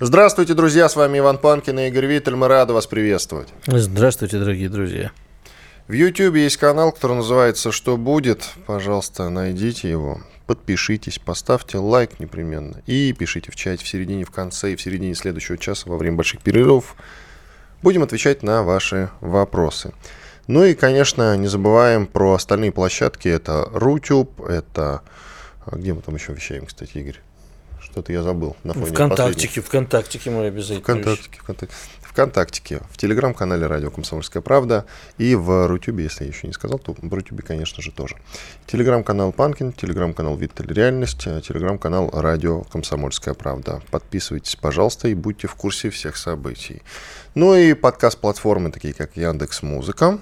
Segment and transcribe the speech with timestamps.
[0.00, 2.36] Здравствуйте, друзья, с вами Иван Панкин и Игорь Виттель.
[2.36, 3.48] Мы рады вас приветствовать.
[3.66, 5.10] Здравствуйте, дорогие друзья.
[5.88, 8.48] В YouTube есть канал, который называется «Что будет?».
[8.66, 14.72] Пожалуйста, найдите его, подпишитесь, поставьте лайк непременно и пишите в чате в середине, в конце
[14.72, 16.94] и в середине следующего часа во время больших перерывов.
[17.82, 19.92] Будем отвечать на ваши вопросы.
[20.46, 23.26] Ну и, конечно, не забываем про остальные площадки.
[23.26, 25.02] Это Рутюб, это...
[25.66, 27.20] а Где мы там еще вещаем, кстати, Игорь?
[27.98, 30.82] Что-то я забыл на фоне ВКонтактике, ВКонтактике мы обязательно.
[30.82, 31.74] ВКонтактике, ВКонтакте.
[32.02, 34.86] ВКонтактике, в телеграм-канале Радио Комсомольская правда
[35.18, 38.14] и в Рутюбе, если я еще не сказал, то в Рутюбе, конечно же, тоже.
[38.68, 43.82] Телеграм-канал Панкин, телеграм-канал Виттель Реальность, э, телеграм-канал Радио Комсомольская правда.
[43.90, 46.82] Подписывайтесь, пожалуйста, и будьте в курсе всех событий.
[47.34, 50.20] Ну и подкаст-платформы, такие как Яндекс Музыка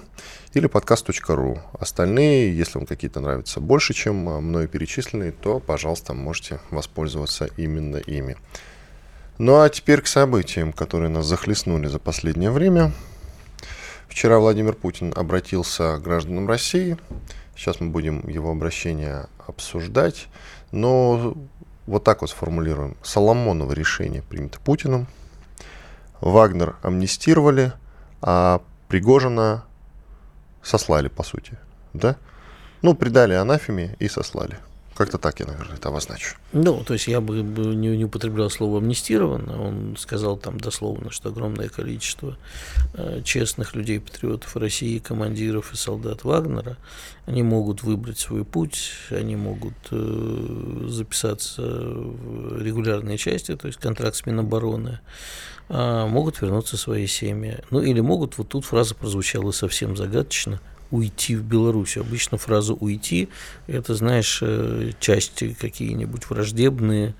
[0.53, 1.59] или подкаст.ру.
[1.79, 7.97] Остальные, если вам какие-то нравятся больше, чем а, мною перечисленные, то, пожалуйста, можете воспользоваться именно
[7.97, 8.37] ими.
[9.37, 12.91] Ну а теперь к событиям, которые нас захлестнули за последнее время.
[14.07, 16.97] Вчера Владимир Путин обратился к гражданам России.
[17.55, 20.27] Сейчас мы будем его обращение обсуждать.
[20.71, 21.35] Но
[21.85, 22.97] вот так вот сформулируем.
[23.03, 25.07] Соломоново решение принято Путиным.
[26.19, 27.73] Вагнер амнистировали,
[28.21, 29.65] а Пригожина
[30.67, 31.57] сослали, по сути.
[31.93, 32.17] Да?
[32.81, 34.57] Ну, предали анафеме и сослали.
[34.95, 36.37] Как-то так я, наверное, это обозначу.
[36.53, 39.61] Ну, то есть я бы не, не употреблял слово амнистировано.
[39.61, 42.35] Он сказал там дословно, что огромное количество
[42.95, 46.77] э, честных людей, патриотов России, командиров и солдат Вагнера,
[47.27, 54.15] они могут выбрать свой путь, они могут э, записаться в регулярные части, то есть контракт
[54.15, 54.99] с Минобороны,
[55.69, 57.59] могут вернуться в свои семьи.
[57.71, 60.61] Ну, или могут, вот тут фраза прозвучала совсем загадочно,
[60.91, 61.97] уйти в Беларусь.
[61.97, 63.29] Обычно фраза «уйти»–
[63.67, 67.15] это, знаешь, э, части какие-нибудь враждебные,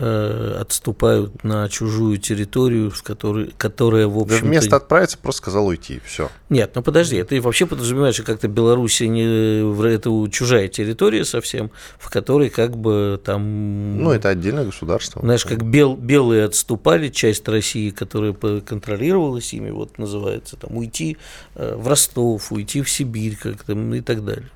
[0.00, 6.00] э, отступают на чужую территорию, в которой, которая, в общем Вместо отправиться просто сказал уйти,
[6.04, 6.30] все.
[6.48, 12.10] Нет, ну подожди, это вообще подразумевает, что как-то Беларусь не это чужая территория совсем, в
[12.10, 14.02] которой как бы там...
[14.02, 15.20] Ну, это отдельное государство.
[15.22, 21.16] Знаешь, как бел, белые отступали, часть России, которая контролировалась ими, вот называется, там, уйти
[21.54, 24.48] э, в Ростов, уйти в Сибирь как-то и так далее.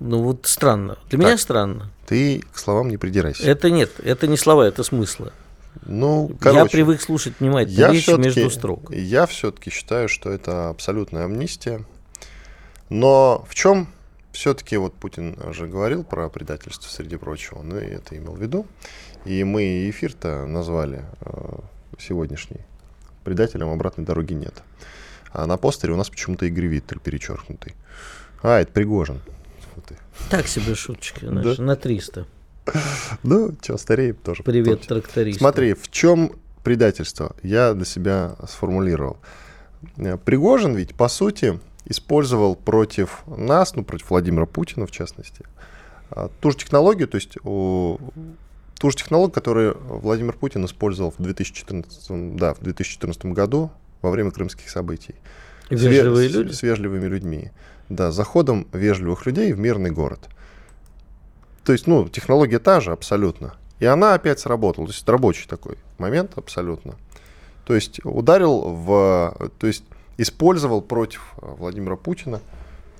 [0.00, 0.98] Ну вот странно.
[1.10, 1.90] Для так, меня странно.
[2.06, 3.44] Ты к словам не придирайся.
[3.44, 5.32] Это нет, это не слова, это смыслы.
[5.86, 8.90] Ну, короче, я привык слушать внимательно я речь между строк.
[8.90, 11.84] Я все-таки считаю, что это абсолютная амнистия.
[12.88, 13.88] Но в чем
[14.32, 18.66] все-таки вот Путин же говорил про предательство, среди прочего, он и это имел в виду.
[19.24, 21.58] И мы эфир-то назвали э,
[21.98, 22.60] сегодняшний
[23.22, 24.54] предателем обратной дороги нет.
[25.32, 27.74] А на постере у нас почему-то Игорь Виттель перечеркнутый.
[28.42, 29.20] А, это Пригожин
[29.86, 29.96] ты.
[30.30, 31.62] Так себе шуточки, знаешь, да?
[31.62, 32.26] на 300.
[33.22, 34.42] Ну, что, стареем тоже.
[34.42, 35.38] Привет, тракторист.
[35.38, 36.32] Смотри, в чем
[36.62, 37.34] предательство?
[37.42, 39.18] Я для себя сформулировал.
[39.96, 45.44] Э, Пригожин ведь, по сути, использовал против нас, ну, против Владимира Путина, в частности,
[46.10, 52.36] а, ту же технологию, то есть ту же технологию, которую Владимир Путин использовал в 2014,
[52.36, 53.70] да, в 2014 году
[54.02, 55.14] во время крымских событий.
[55.68, 56.52] Вежливые с, люди?
[56.52, 57.50] С вежливыми людьми.
[57.90, 60.30] Да, заходом вежливых людей в мирный город.
[61.64, 63.54] То есть, ну, технология та же абсолютно.
[63.80, 64.86] И она опять сработала.
[64.86, 66.94] То есть, рабочий такой момент абсолютно.
[67.66, 69.50] То есть, ударил в...
[69.58, 69.84] То есть,
[70.16, 72.40] использовал против Владимира Путина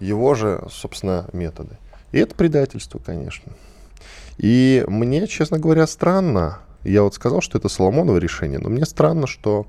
[0.00, 1.78] его же, собственно, методы.
[2.12, 3.52] И это предательство, конечно.
[4.36, 6.58] И мне, честно говоря, странно.
[6.82, 9.66] Я вот сказал, что это Соломоново решение, но мне странно, что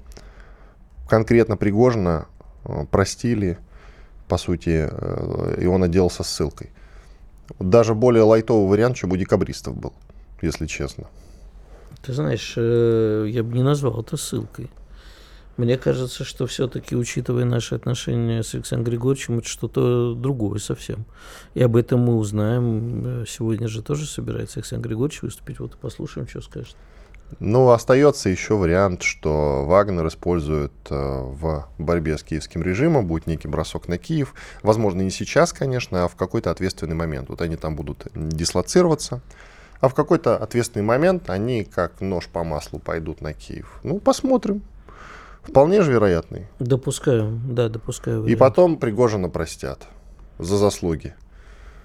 [1.08, 2.28] конкретно Пригожина
[2.64, 3.58] Э, простили,
[4.32, 6.70] по сути, э, и он отделался ссылкой.
[7.60, 9.92] Даже более лайтовый вариант, чем у декабристов был,
[10.42, 11.04] если честно.
[12.02, 14.70] Ты знаешь, э, я бы не назвал это ссылкой.
[15.58, 21.04] Мне кажется, что все-таки, учитывая наши отношения с Александром Григорьевичем, это что-то другое совсем.
[21.54, 23.26] И об этом мы узнаем.
[23.28, 25.60] Сегодня же тоже собирается Александр Григорьевич выступить.
[25.60, 26.78] Вот послушаем, что скажет.
[27.40, 33.48] Ну, остается еще вариант, что Вагнер использует э, в борьбе с киевским режимом, будет некий
[33.48, 34.34] бросок на Киев.
[34.64, 37.30] Возможно, не сейчас, конечно, а в какой-то ответственный момент.
[37.30, 39.22] Вот они там будут дислоцироваться,
[39.80, 43.80] А в какой-то ответственный момент они как нож по маслу пойдут на Киев.
[43.84, 44.62] Ну, посмотрим.
[45.44, 46.48] Вполне же вероятный.
[46.60, 48.26] Допускаю, да, допускаю.
[48.26, 49.88] И потом Пригожина простят
[50.38, 51.16] за заслуги.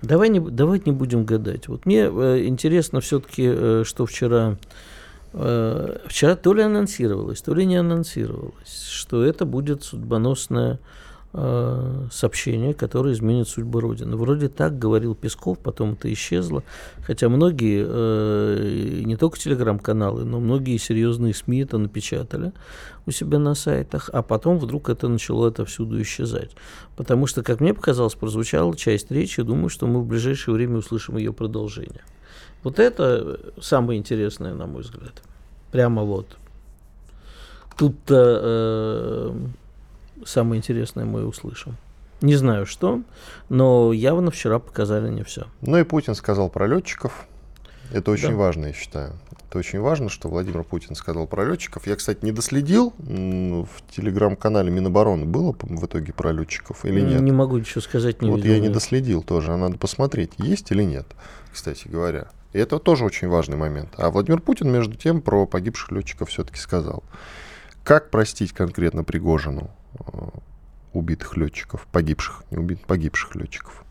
[0.02, 1.68] Давай не, давайте не будем гадать.
[1.68, 4.58] Вот мне э, интересно все-таки, э, что вчера,
[5.36, 10.78] вчера то ли анонсировалось, то ли не анонсировалось, что это будет судьбоносная
[11.38, 14.16] Э, сообщение, которое изменит судьбу Родины.
[14.16, 16.62] Вроде так говорил Песков, потом это исчезло.
[17.02, 22.52] Хотя многие, э, не только телеграм-каналы, но многие серьезные СМИ это напечатали
[23.04, 26.52] у себя на сайтах, а потом вдруг это начало это всюду исчезать.
[26.96, 31.18] Потому что, как мне показалось, прозвучала часть речи, думаю, что мы в ближайшее время услышим
[31.18, 32.02] ее продолжение.
[32.66, 35.22] Вот это самое интересное, на мой взгляд.
[35.70, 36.36] Прямо вот.
[37.76, 41.76] Тут-то э, самое интересное мы услышим.
[42.22, 43.02] Не знаю что,
[43.48, 45.44] но явно вчера показали не все.
[45.60, 47.28] Ну и Путин сказал про летчиков.
[47.92, 48.34] Это очень да.
[48.34, 49.12] важно, я считаю.
[49.48, 51.86] Это очень важно, что Владимир Путин сказал про летчиков.
[51.86, 57.20] Я, кстати, не доследил в телеграм-канале Минобороны было в итоге про летчиков или нет.
[57.20, 60.72] Не могу ничего сказать, не Вот видел, я не доследил тоже, а надо посмотреть, есть
[60.72, 61.06] или нет,
[61.52, 62.26] кстати говоря.
[62.52, 63.90] И это тоже очень важный момент.
[63.96, 67.02] А Владимир Путин, между тем, про погибших летчиков все-таки сказал.
[67.84, 69.70] Как простить конкретно Пригожину?
[70.00, 70.28] Э,
[70.92, 73.84] убитых летчиков, погибших, не убитых, погибших летчиков.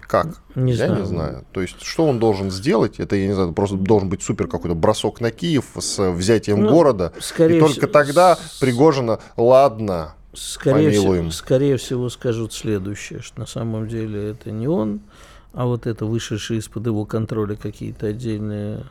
[0.00, 0.40] Как?
[0.54, 1.00] Не я знаю.
[1.00, 1.44] не знаю.
[1.52, 3.00] То есть, что он должен сделать?
[3.00, 6.70] Это, я не знаю, просто должен быть супер какой-то бросок на Киев с взятием ну,
[6.70, 7.12] города.
[7.38, 11.30] И только тогда Пригожина, ладно, скорее помилуем.
[11.30, 15.00] Всего, скорее всего, скажут следующее, что на самом деле это не он,
[15.56, 18.84] а вот это вышедшие из-под его контроля какие-то отдельные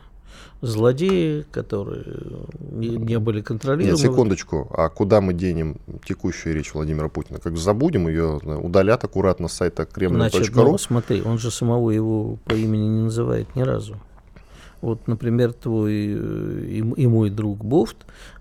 [0.60, 2.04] злодеи, которые
[2.58, 3.96] не, не были контролируемы.
[3.96, 4.68] Нет, секундочку.
[4.76, 7.38] А куда мы денем текущую речь Владимира Путина?
[7.38, 10.28] Как забудем ее, удалят аккуратно с сайта кремля.ру?
[10.28, 13.96] Значит, ну, смотри, он же самого его по имени не называет ни разу.
[14.80, 17.96] Вот, например, твой э, и, и мой друг Бофт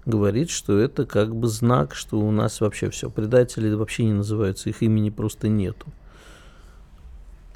[0.08, 3.12] говорит, что это как бы знак, что у нас вообще все.
[3.12, 5.86] Предатели вообще не называются, их имени просто нету.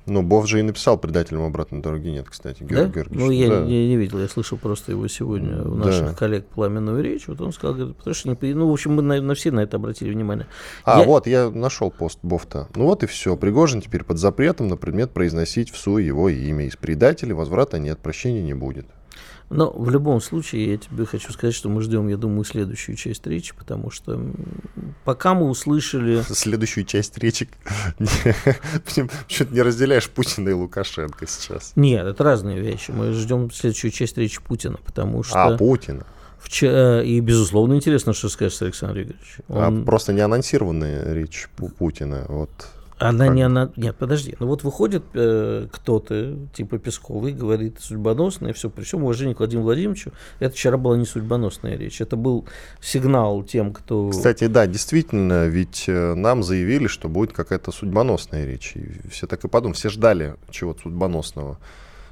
[0.05, 2.93] Ну, Бов же и написал предателям обратной дороги нет, кстати, Георгий да?
[2.93, 3.25] Георгиевич.
[3.25, 3.65] Ну, я, да.
[3.65, 6.13] не, не видел, я слышал просто его сегодня у наших да.
[6.13, 7.27] коллег пламенную речь.
[7.27, 9.77] Вот он сказал, говорит, потому что, ну, в общем, мы на, на все на это
[9.77, 10.47] обратили внимание.
[10.83, 11.05] А, я...
[11.05, 12.67] вот, я нашел пост Бофта.
[12.75, 13.35] Ну вот и все.
[13.35, 16.65] Пригожин теперь под запретом на предмет произносить в СУ его имя.
[16.65, 18.87] Из предателей возврата нет, прощения не будет.
[19.49, 23.25] Но в любом случае я тебе хочу сказать, что мы ждем, я думаю, следующую часть
[23.25, 24.21] речи, потому что
[25.05, 26.21] пока мы услышали...
[26.29, 27.49] Следующую часть речи
[27.97, 31.73] почему-то не разделяешь Путина и Лукашенко сейчас.
[31.75, 32.91] Нет, это разные вещи.
[32.91, 35.43] Мы ждем следующую часть речи Путина, потому что...
[35.43, 36.05] А, Путина.
[36.39, 39.39] Вчера, и, безусловно, интересно, что скажет Александр Игоревич.
[39.49, 39.81] А Он...
[39.81, 42.25] А просто не анонсированная речь Путина.
[42.29, 42.49] Вот
[42.99, 43.35] она как?
[43.35, 43.71] не она.
[43.77, 44.35] Нет, подожди.
[44.39, 48.69] Ну вот выходит э, кто-то, типа Песковый, говорит судьбоносное, все.
[48.69, 52.01] При всем уважении к Владимиру Владимировичу, это вчера была не судьбоносная речь.
[52.01, 52.45] Это был
[52.81, 54.09] сигнал тем, кто.
[54.09, 58.73] Кстати, да, действительно, ведь э, нам заявили, что будет какая-то судьбоносная речь.
[58.75, 61.57] И все так и подумали, все ждали чего-то судьбоносного.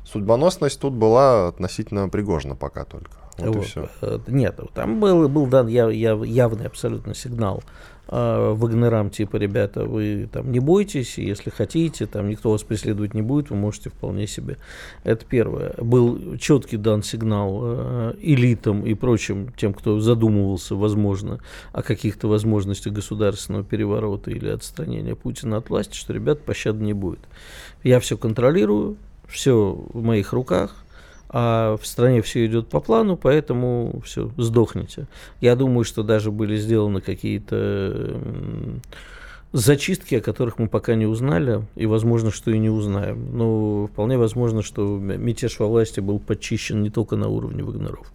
[0.06, 3.12] Судьбоносность тут была относительно Пригожина пока только.
[3.38, 3.64] Вот, вот.
[3.64, 3.90] и все.
[4.02, 7.62] Э, нет, там был, был дан яв, яв, явный абсолютно сигнал
[8.08, 13.22] э, Вагнерам, типа, ребята, вы там не бойтесь, если хотите, там никто вас преследовать не
[13.22, 14.58] будет, вы можете вполне себе.
[15.04, 15.74] Это первое.
[15.78, 21.40] Был четкий дан сигнал э, элитам и прочим, тем, кто задумывался, возможно,
[21.74, 27.20] о каких-то возможностях государственного переворота или отстранения Путина от власти, что, ребят, пощады не будет.
[27.84, 28.98] Я все контролирую,
[29.28, 30.76] все в моих руках,
[31.30, 35.08] а в стране все идет по плану, поэтому все, сдохните.
[35.42, 38.20] Я думаю, что даже были сделаны какие-то
[39.54, 43.38] зачистки, о которых мы пока не узнали, и возможно, что и не узнаем.
[43.38, 48.12] Но вполне возможно, что мятеж во власти был подчищен не только на уровне Вагнеров.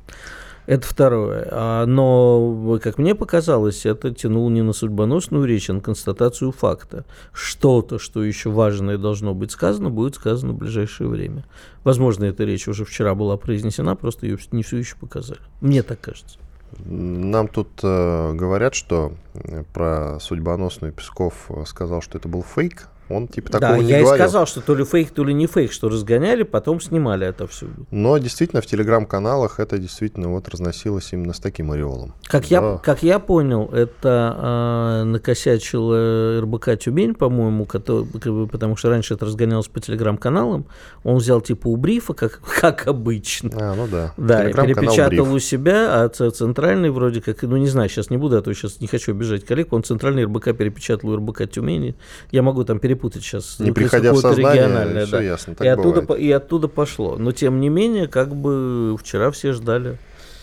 [0.67, 1.49] Это второе.
[1.51, 7.05] А, но, как мне показалось, это тянуло не на судьбоносную речь, а на констатацию факта.
[7.33, 11.45] Что-то, что еще важное должно быть сказано, будет сказано в ближайшее время.
[11.83, 15.41] Возможно, эта речь уже вчера была произнесена, просто ее не все еще показали.
[15.61, 16.39] Мне так кажется.
[16.85, 23.29] Нам тут э, говорят, что э, про судьбоносную Песков сказал, что это был фейк, он
[23.29, 24.15] типа такого да, не я говорил.
[24.15, 27.47] и сказал, что то ли фейк, то ли не фейк, что разгоняли, потом снимали это
[27.47, 27.67] все.
[27.91, 32.15] Но действительно в телеграм-каналах это действительно вот разносилось именно с таким ореолом.
[32.25, 32.49] Как, да.
[32.49, 39.69] я, как я понял, это э, накосячил РБК Тюмень, по-моему, потому что раньше это разгонялось
[39.69, 40.67] по телеграм-каналам.
[41.05, 43.51] Он взял типа у брифа, как, как обычно.
[43.55, 44.13] А, ну да.
[44.17, 45.33] Да, и перепечатал бриф.
[45.33, 48.81] у себя, а центральный вроде как, ну не знаю, сейчас не буду, а то сейчас
[48.81, 51.95] не хочу обижать коллег, он центральный РБК перепечатал у РБК Тюмени.
[52.31, 53.59] Я могу там перепутать путать сейчас.
[53.59, 55.23] Не приходя в сознание, все да.
[55.23, 57.17] ясно, так и, оттуда, и оттуда пошло.
[57.17, 59.99] Но, тем не менее, как бы вчера все ждали.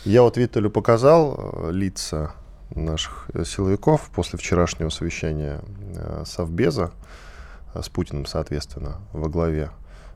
[0.05, 2.31] Я вот Виталю показал э, лица
[2.75, 5.61] наших э, силовиков после вчерашнего совещания
[5.95, 6.91] э, Совбеза
[7.73, 9.71] с Путиным, соответственно, во главе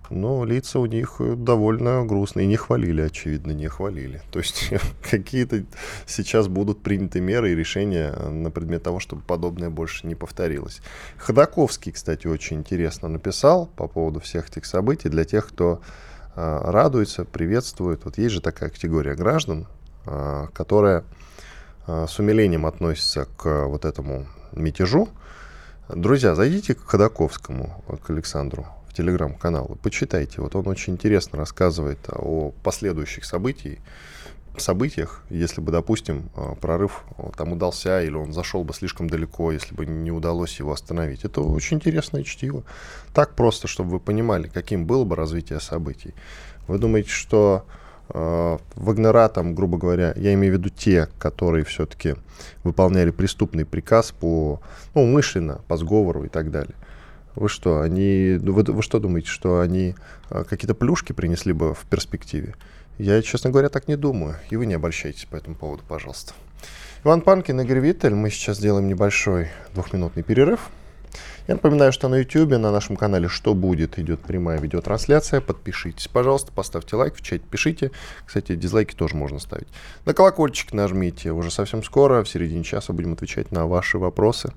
[0.09, 2.47] но лица у них довольно грустные.
[2.47, 4.21] Не хвалили, очевидно, не хвалили.
[4.31, 4.71] То есть
[5.09, 5.63] какие-то
[6.05, 10.81] сейчас будут приняты меры и решения на предмет того, чтобы подобное больше не повторилось.
[11.17, 15.81] Ходаковский, кстати, очень интересно написал по поводу всех этих событий для тех, кто
[16.35, 18.05] э, радуется, приветствует.
[18.05, 19.67] Вот есть же такая категория граждан,
[20.05, 21.03] э, которая
[21.87, 25.09] э, с умилением относится к вот этому мятежу.
[25.89, 28.65] Друзья, зайдите к Ходаковскому, к Александру
[28.95, 29.77] телеграм-канал.
[29.81, 30.41] Почитайте.
[30.41, 33.79] Вот он очень интересно рассказывает о последующих событиях,
[34.57, 39.51] событиях, если бы, допустим, э, прорыв э, там удался, или он зашел бы слишком далеко,
[39.51, 41.25] если бы не удалось его остановить.
[41.25, 42.63] Это очень интересное чтиво.
[43.13, 46.13] Так просто, чтобы вы понимали, каким было бы развитие событий.
[46.67, 47.65] Вы думаете, что
[48.09, 52.15] э, Вагнера, там, грубо говоря, я имею в виду те, которые все-таки
[52.63, 54.61] выполняли преступный приказ по,
[54.93, 56.75] ну, умышленно, по сговору и так далее.
[57.35, 59.95] Вы что, они, вы, вы что думаете, что они
[60.29, 62.55] а, какие-то плюшки принесли бы в перспективе?
[62.97, 64.35] Я, честно говоря, так не думаю.
[64.49, 66.33] И вы не обольщайтесь по этому поводу, пожалуйста.
[67.03, 68.13] Иван Панкин, Игорь Виттель.
[68.13, 70.69] Мы сейчас делаем небольшой двухминутный перерыв.
[71.47, 75.41] Я напоминаю, что на YouTube, на нашем канале «Что будет?» идет прямая видеотрансляция.
[75.41, 77.91] Подпишитесь, пожалуйста, поставьте лайк, в чате пишите.
[78.25, 79.67] Кстати, дизлайки тоже можно ставить.
[80.05, 81.33] На колокольчик нажмите.
[81.33, 84.53] Уже совсем скоро, в середине часа, будем отвечать на ваши вопросы.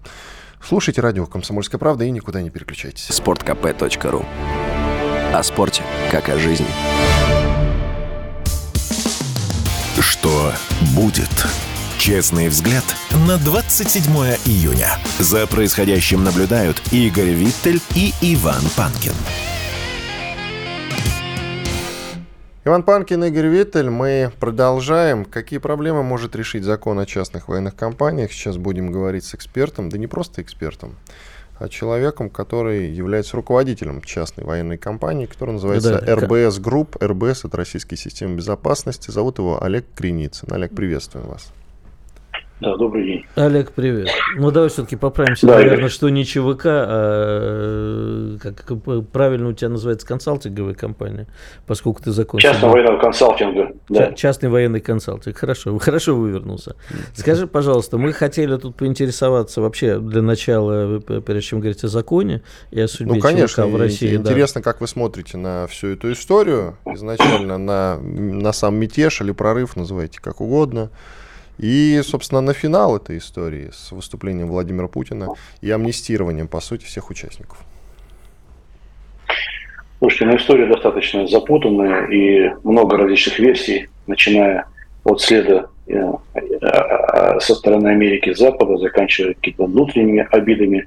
[0.62, 3.06] Слушайте радио «Комсомольская правда» и никуда не переключайтесь.
[3.10, 4.24] Спорткп.ру
[5.32, 6.66] О спорте, как о жизни.
[10.00, 10.52] Что
[10.94, 11.30] будет?
[11.98, 12.84] Честный взгляд
[13.26, 14.02] на 27
[14.44, 14.98] июня.
[15.18, 19.14] За происходящим наблюдают Игорь Виттель и Иван Панкин.
[22.66, 23.90] Иван Панкин, Игорь Виттель.
[23.90, 25.24] Мы продолжаем.
[25.24, 28.32] Какие проблемы может решить закон о частных военных компаниях?
[28.32, 30.96] Сейчас будем говорить с экспертом, да не просто экспертом,
[31.60, 36.96] а человеком, который является руководителем частной военной компании, которая называется да, РБС Групп.
[37.00, 39.12] РБС— это Российская система безопасности.
[39.12, 40.52] Зовут его Олег Криницын.
[40.52, 41.52] Олег, приветствуем вас.
[42.58, 43.26] Да, добрый день.
[43.34, 44.08] Олег, привет.
[44.34, 45.90] Ну, давай все-таки поправимся, да, наверное, Игорь.
[45.90, 51.26] что не ЧВК, а как, как правильно у тебя называется консалтинговая компания,
[51.66, 52.50] поскольку ты закончил.
[52.50, 54.12] Частный военный консалтинг, да.
[54.12, 55.36] Частный военный консалтинг.
[55.36, 56.76] Хорошо, хорошо вывернулся.
[57.14, 62.80] Скажи, пожалуйста, мы хотели тут поинтересоваться вообще для начала, прежде чем говорить о законе и
[62.80, 64.16] о судьбе ну, конечно, ЧВК в России.
[64.16, 64.64] Интересно, да.
[64.64, 70.20] как вы смотрите на всю эту историю, изначально на, на сам мятеж или прорыв, называйте
[70.22, 70.90] как угодно.
[71.58, 75.28] И, собственно, на финал этой истории с выступлением Владимира Путина
[75.62, 77.58] и амнистированием, по сути, всех участников.
[79.98, 84.66] Слушайте, ну история достаточно запутанная и много различных версий, начиная
[85.04, 85.94] от следа э,
[86.34, 90.86] э, э, со стороны Америки Запада, заканчивая какими-то внутренними обидами.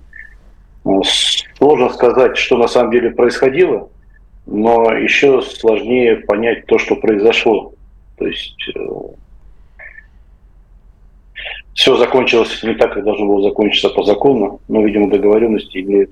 [1.57, 3.89] Сложно сказать, что на самом деле происходило,
[4.45, 7.73] но еще сложнее понять то, что произошло.
[8.17, 8.55] То есть
[11.73, 16.11] все закончилось не так, как должно было закончиться по закону, но, видимо, договоренности имеют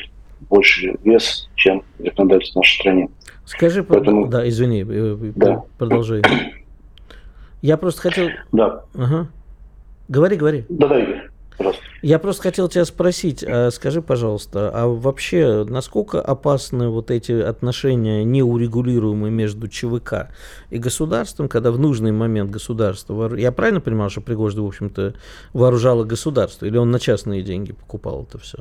[0.50, 3.10] больше вес, чем законодательство в нашей стране.
[3.46, 4.28] Скажи, Поэтому...
[4.28, 5.64] да, извини, э, э, да.
[5.78, 6.22] продолжай.
[7.62, 8.30] Я просто хотел...
[8.52, 8.84] Да.
[8.94, 9.28] Ага.
[10.10, 10.66] Говори, говори.
[10.70, 11.30] Да, да, Игорь.
[12.04, 18.24] Я просто хотел тебя спросить, а скажи, пожалуйста, а вообще насколько опасны вот эти отношения
[18.24, 20.30] неурегулируемые между ЧВК
[20.70, 23.36] и государством, когда в нужный момент государство...
[23.36, 25.16] Я правильно понимал, что Пригожин, в общем-то,
[25.54, 28.60] вооружало государство, или он на частные деньги покупал это все?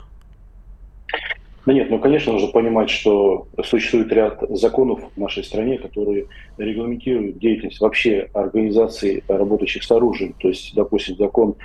[1.66, 6.26] Да нет, ну, конечно, нужно понимать, что существует ряд законов в нашей стране, которые
[6.58, 10.34] регламентируют деятельность вообще организаций, работающих с оружием.
[10.38, 11.56] То есть, допустим, закон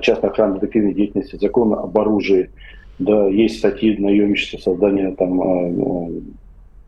[0.00, 2.50] частной охраны детективной деятельности, закон об оружии,
[2.98, 6.22] да, есть статьи наемничества, создания там а, ну,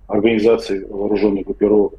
[0.06, 1.94] организаций вооруженных группировок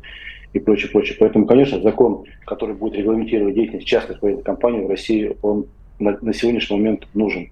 [0.54, 1.18] и прочее, прочее.
[1.20, 5.68] Поэтому, конечно, закон, который будет регламентировать деятельность частных военных компаний в России, он
[6.00, 7.50] на, на сегодняшний момент нужен.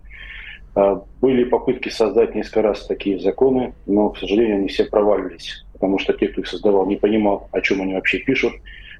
[0.75, 5.99] А, были попытки создать несколько раз такие законы, но, к сожалению, они все провалились, потому
[5.99, 8.53] что те, кто их создавал, не понимал, о чем они вообще пишут,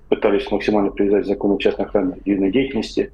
[0.10, 3.12] пытались максимально привязать закон частной охраны к деятельности,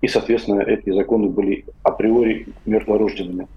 [0.00, 3.48] и, соответственно, эти законы были априори мертворожденными.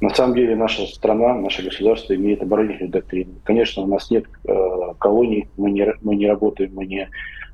[0.00, 3.32] На самом деле наша страна, наше государство имеет оборонительную доктрину.
[3.42, 4.54] Конечно, у нас нет э,
[4.98, 7.08] колоний, мы не, мы не работаем, мы не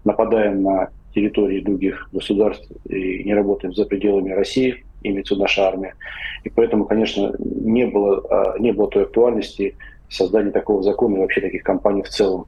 [0.05, 4.85] нападаем на территории других государств и не работаем за пределами России.
[5.03, 5.95] имеется наша армия.
[6.45, 9.77] И поэтому, конечно, не было, а, не было той актуальности
[10.11, 12.47] создания такого закона и вообще таких компаний в целом.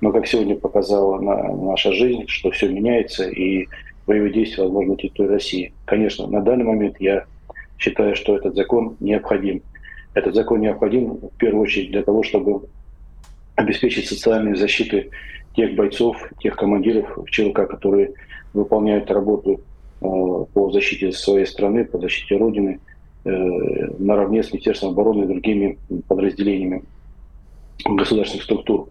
[0.00, 3.68] Но, как сегодня показала наша жизнь, что все меняется, и
[4.06, 5.72] боевые действия возможно на территории России.
[5.84, 7.24] Конечно, на данный момент я
[7.78, 9.62] считаю, что этот закон необходим.
[10.14, 12.62] Этот закон необходим в первую очередь для того, чтобы
[13.56, 15.02] обеспечить социальную защиту
[15.54, 18.12] тех бойцов, тех командиров в ЧВК, которые
[18.52, 19.60] выполняют работу
[20.00, 22.80] э, по защите своей страны, по защите Родины,
[23.24, 23.30] э,
[23.98, 25.78] наравне с Министерством обороны и другими
[26.08, 26.82] подразделениями
[27.84, 28.88] государственных структур.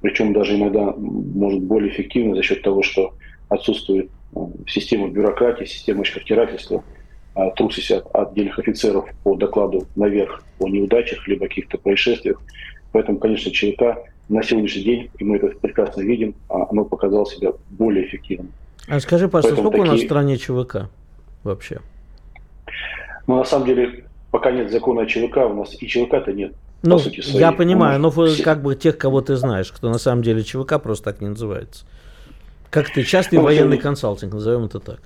[0.00, 3.14] Причем даже иногда может более эффективно за счет того, что
[3.48, 4.10] отсутствует
[4.66, 6.82] система бюрократии, система шкартирательства,
[7.56, 12.40] трусость от отдельных офицеров по докладу наверх о неудачах либо каких-то происшествиях.
[12.92, 13.98] Поэтому, конечно, ЧВК
[14.28, 18.52] на сегодняшний день, и мы это прекрасно видим, а оно показало себя более эффективным.
[18.88, 19.90] А скажи, пожалуйста, сколько такие...
[19.90, 20.90] у нас в стране ЧВК
[21.42, 21.80] вообще?
[23.26, 26.54] Ну, на самом деле, пока нет закона о ЧВК, у нас и ЧВК-то нет.
[26.82, 27.38] Ну, сути своей.
[27.38, 28.42] я понимаю, но все...
[28.42, 31.86] как бы тех, кого ты знаешь, кто на самом деле ЧВК просто так не называется.
[32.72, 33.82] Как ты, частный ну, военный очень...
[33.82, 35.00] консалтинг, назовем это так.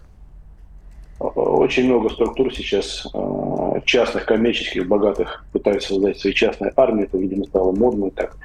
[1.18, 7.06] Очень много структур сейчас а, частных, коммерческих, богатых пытаются создать свои частные армии.
[7.06, 8.36] Это, видимо, стало модно так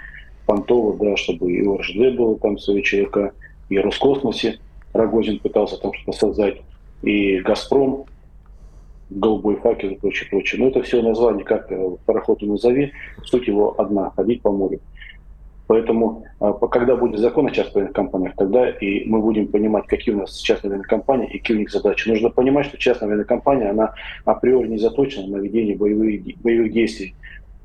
[0.47, 3.35] понтово, да, чтобы и ОРЖД было там свои ЧВК,
[3.69, 4.59] и Роскосмосе
[4.91, 6.57] Рогозин пытался там что-то создать,
[7.03, 8.05] и «Газпром»,
[9.11, 10.61] «Голубой факел» и прочее, прочее.
[10.61, 11.69] Но это все название, как
[12.07, 12.91] пароход назови,
[13.23, 14.79] суть его одна– ходить по морю.
[15.71, 20.17] Поэтому, а, когда будет закон о частных компаниях, тогда и мы будем понимать, какие у
[20.17, 22.09] нас частные военные компании и какие у них задачи.
[22.09, 23.93] Нужно понимать, что частная военная компания, она
[24.25, 27.15] априори не заточена на ведение боевых, боевых действий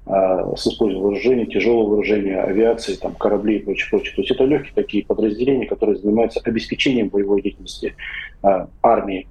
[0.07, 4.15] а, с использованием вооружения, тяжелого вооружения, авиации, там, кораблей и прочее, прочее.
[4.15, 7.97] То есть это легкие такие подразделения, которые занимаются обеспечением боевой деятельности
[8.41, 9.27] а, армии.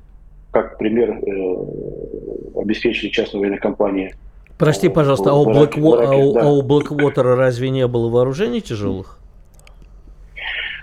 [0.51, 4.15] Как пример э, обеспечили частные военные компании.
[4.57, 6.41] Прости, пожалуйста, а у, Black, а, у, да.
[6.41, 9.19] а у Blackwater разве не было вооружений тяжелых?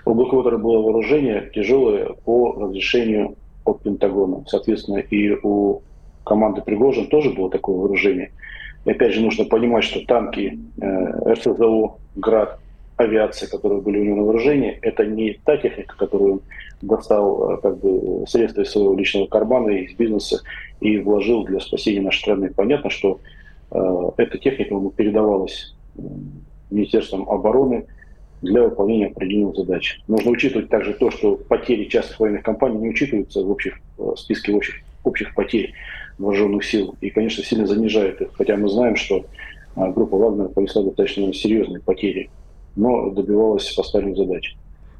[0.05, 4.43] У Blackwater было вооружение тяжелое по разрешению от Пентагона.
[4.47, 5.81] Соответственно, и у
[6.23, 8.31] команды Пригожин тоже было такое вооружение–
[8.85, 12.59] и опять же нужно понимать, что танки э, РСЗО, ГРАД,
[12.97, 16.41] авиация, которые были у него на вооружении, это не та техника, которую он
[16.81, 20.41] достал э, как бы средства из своего личного кармана, из бизнеса
[20.81, 22.51] и вложил для спасения нашей страны.
[22.53, 23.19] Понятно, что
[24.17, 26.01] эта техника передавалась э,
[26.69, 27.85] Министерством обороны
[28.41, 30.01] для выполнения определенных задач.
[30.07, 34.53] Нужно учитывать также то, что потери частных военных компаний не учитываются в общих в списке
[34.53, 35.73] общих, общих потерь
[36.17, 38.29] вооруженных сил и, конечно, сильно занижает их.
[38.33, 39.25] Хотя мы знаем, что
[39.75, 42.29] а, группа Вагнера понесла достаточно серьезные потери,
[42.75, 44.55] но добивалась поставленных задач.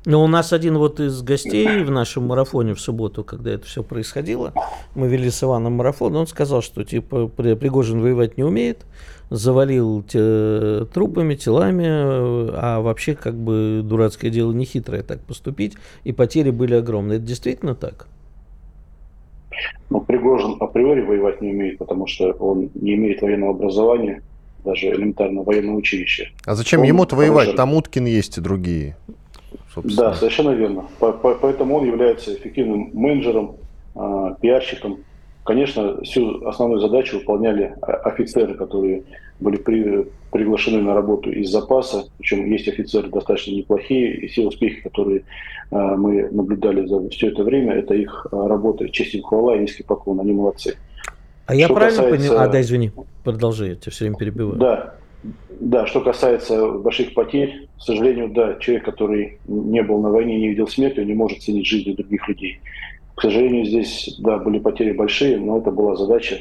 [0.06, 3.84] Но у нас один вот из гостей в нашем марафоне в субботу, когда это все
[3.84, 4.54] происходило,
[4.96, 8.86] мы вели с Иваном марафон, он сказал, что типа Пригожин воевать не умеет,
[9.30, 16.12] завалил те, трупами, телами, а вообще как бы дурацкое дело не хитрое так поступить, и
[16.12, 17.18] потери были огромные.
[17.18, 18.08] Это действительно так?
[19.90, 24.22] Но Пригожин априори воевать не умеет, потому что он не имеет военного образования,
[24.66, 26.30] даже элементарно военного училища.
[26.46, 27.56] А зачем он ему-то воевать?
[27.56, 28.98] Там Уткин есть и другие.
[29.74, 30.10] Собственно.
[30.10, 30.86] Да, совершенно верно.
[31.00, 33.56] Поэтому он является эффективным менеджером,
[33.96, 35.00] а, пиарщиком.
[35.44, 39.04] Конечно, всю основную задачу выполняли офицеры, которые
[39.40, 44.82] были при, приглашены на работу из запаса, причем есть офицеры достаточно неплохие, и все успехи,
[44.82, 45.24] которые
[45.70, 49.84] э, мы наблюдали за все это время, это их работа, честь им хвала и низкий
[49.84, 50.78] поклон, они молодцы.
[51.46, 52.30] А я правильно касается...
[52.30, 52.42] понял?
[52.42, 52.92] А, да, извини,
[53.26, 54.56] продолжи, я тебя все время перебиваю.
[54.56, 54.96] Да,
[55.60, 60.50] да, что касается больших потерь, к сожалению, да, человек, который не был на войне, не
[60.50, 62.60] видел смерти, он не может ценить жизни других людей.
[63.16, 66.40] К сожалению, здесь, да, были потери большие, но это была задача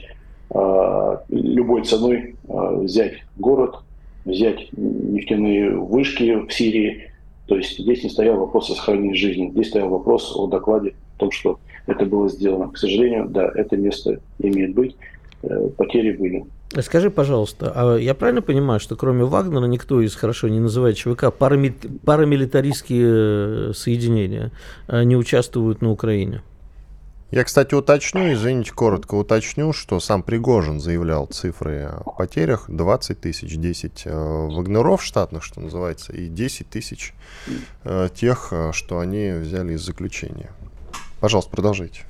[0.55, 3.77] Э, любой ценой э, взять город,
[4.25, 7.11] взять нефтяные вышки в Сирии.
[7.47, 11.21] То есть здесь не стоял вопрос о сохранении жизни, здесь стоял вопрос о докладе, о
[11.21, 12.71] том, что это было сделано.
[12.71, 14.95] К сожалению, да, это место имеет быть,
[15.43, 16.45] э, потери были.
[16.81, 21.31] Скажи, пожалуйста, а я правильно понимаю, что кроме Вагнера никто из хорошо не называет ЧВК
[21.31, 24.53] парамилитаристские соединения
[24.89, 26.41] не участвуют на Украине?
[27.33, 33.57] Я, кстати, уточню, извините, коротко уточню, что сам Пригожин заявлял цифры о потерях 20 тысяч,
[33.57, 37.15] 10 э, вагнеров штатных, что называется, и 10 тысяч
[37.85, 40.51] э, тех, э, что они взяли из заключения.
[41.21, 42.03] Пожалуйста, продолжите.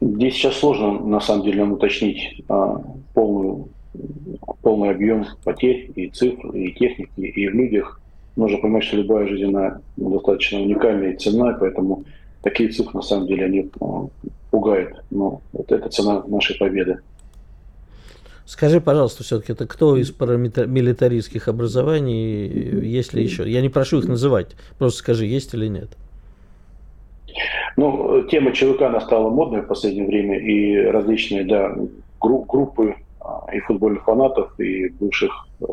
[0.00, 2.82] Здесь сейчас сложно, на самом деле, нам уточнить а,
[3.12, 3.68] полную,
[4.62, 8.00] полный объем потерь и цифр, и техники, и в людях.
[8.36, 9.54] Нужно понимать, что любая жизнь,
[9.96, 12.04] достаточно уникальная и ценная, поэтому
[12.42, 14.06] такие цифры, на самом деле, они а,
[14.50, 14.94] пугает.
[15.10, 17.00] Но вот это цена нашей победы.
[18.46, 22.48] Скажи, пожалуйста, все-таки это кто из парамилитаристских образований,
[22.84, 23.48] есть ли еще?
[23.48, 25.90] Я не прошу их называть, просто скажи, есть или нет.
[27.76, 31.74] Ну, тема ЧВК, она стала модной в последнее время, и различные, да,
[32.20, 35.64] группы а, и футбольных фанатов, и бывших э,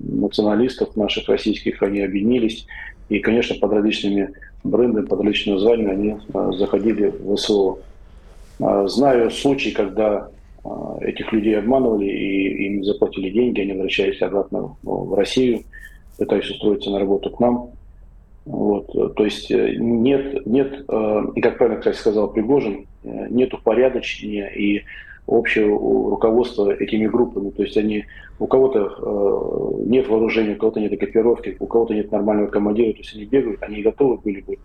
[0.00, 2.66] националистов наших российских, они объединились.
[3.08, 4.30] И, конечно, под различными
[4.64, 7.78] брендами, под различными названиями они э, заходили в СВО.
[8.58, 10.28] Э, знаю случаи, когда
[10.64, 15.62] а, этих людей обманывали и им заплатили деньги, они возвращались обратно в Россию,
[16.18, 17.70] пытаясь устроиться на работу к нам.
[18.46, 23.52] Вот, то есть э, нет, нет, э, и как правильно, кстати, сказал Пригожин, э, нет
[23.52, 24.84] упорядочения и
[25.26, 25.70] общего
[26.10, 27.50] руководства этими группами.
[27.50, 28.04] То есть они,
[28.38, 33.16] у кого-то нет вооружения, у кого-то нет экипировки, у кого-то нет нормального командира, то есть
[33.16, 34.58] они бегают, они готовы были бы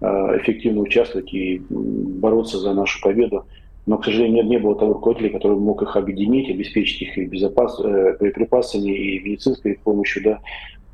[0.00, 3.44] эффективно участвовать и бороться за нашу победу
[3.86, 7.80] но, к сожалению, не было того руководителя, который мог их объединить, обеспечить их и безопас,
[7.80, 10.40] э, боеприпасами, и медицинской помощью, да,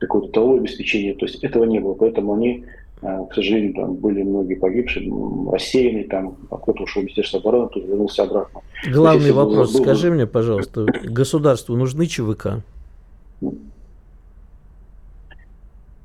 [0.06, 1.14] какое-то тыловое обеспечение.
[1.14, 2.64] То есть этого не было, поэтому они,
[3.02, 5.10] э, к сожалению, там были многие погибшие,
[5.50, 8.60] рассеянные, там, а кто-то ушел в Министерство обороны, кто-то вернулся обратно.
[8.90, 12.62] Главный есть, вопрос, был, скажи мне, пожалуйста, государству нужны ЧВК?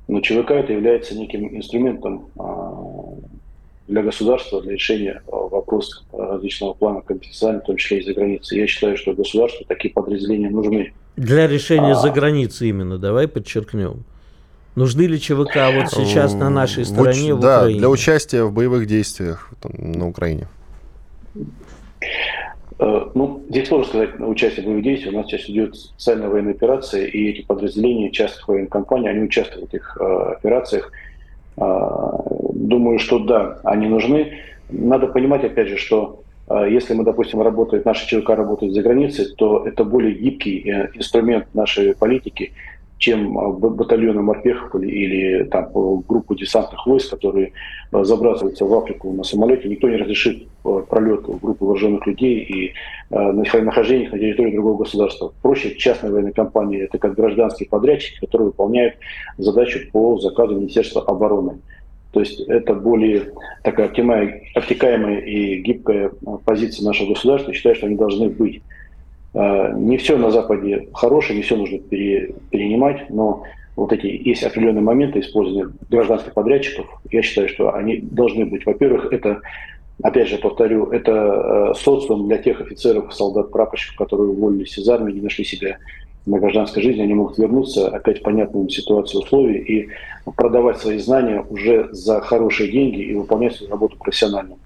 [0.08, 3.14] Но ЧВК это является неким инструментом а,
[3.88, 8.58] для государства для решения э, вопросов различного плана компенсации, в том числе и за границей.
[8.58, 10.92] Я считаю, что государству такие подразделения нужны.
[11.18, 11.96] Для решения а...
[11.96, 14.04] за границей именно, давай подчеркнем.
[14.76, 17.78] Нужны ли ЧВК вот сейчас на нашей стороне в, в да, Украине?
[17.80, 20.46] для участия в боевых действиях на Украине.
[22.78, 25.14] Э, ну, здесь сложно сказать на участие в боевых действиях.
[25.14, 29.70] У нас сейчас идет специальная военная операция, и эти подразделения частных военных компаний, они участвуют
[29.70, 30.04] в этих э,
[30.36, 30.92] операциях.
[31.56, 34.38] А, думаю, что да, они нужны.
[34.70, 36.27] Надо понимать, опять же, что а,
[36.68, 41.46] если мы, допустим, работает, наша ЧВК работает за границей, то это более гибкий э, инструмент
[41.54, 42.52] нашей политики,
[42.98, 45.70] чем а, батальоны морпехов или, там,
[46.08, 47.52] группу десантных войск, которые
[47.92, 49.68] а, забрасываются в Африку на самолете.
[49.68, 52.74] Никто не разрешит а, пролет группы вооруженных людей и
[53.10, 55.32] нахождение их на территории другого государства.
[55.40, 58.98] Проще частная военная компания– это как гражданский подрядчик, который выполняет
[59.38, 61.60] задачу по заказу Министерства обороны.
[62.12, 63.88] То есть это более такая
[64.54, 66.10] обтекаемая и гибкая
[66.44, 67.50] позиция нашего государства.
[67.50, 68.62] Я считаю, что они должны быть.
[69.34, 73.42] А, не все на Западе хорошее, не все нужно пере, перенимать, но
[73.76, 76.86] вот эти есть определенные моменты использования гражданских подрядчиков.
[77.10, 78.64] Я считаю, что они должны быть.
[78.64, 79.40] Во-первых, это,
[80.02, 85.12] опять же, повторю, это э, социум для тех офицеров, солдат, прапорщиков, которые уволились из армии,
[85.12, 85.78] не нашли себя
[86.28, 89.88] на гражданской жизни, они могут вернуться опять понятную ситуацию условий и
[90.36, 94.56] продавать свои знания уже за хорошие деньги и выполнять свою работу профессионально.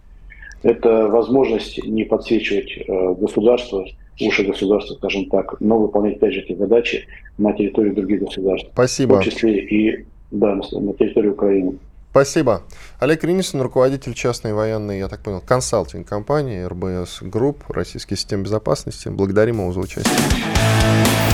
[0.62, 3.84] Это возможность не подсвечивать э, государство,
[4.20, 7.06] уши государства, скажем так, но выполнять, опять же, эти задачи
[7.38, 8.70] на территории других государств.
[8.72, 9.14] Спасибо.
[9.14, 11.78] В том числе и да, на территории Украины.
[12.10, 12.62] Спасибо.
[13.00, 19.08] Олег Криницын, руководитель частной военной, я так понял, консалтинг компании РБС Групп, Российские системы безопасности.
[19.08, 20.12] Благодарим его за участие.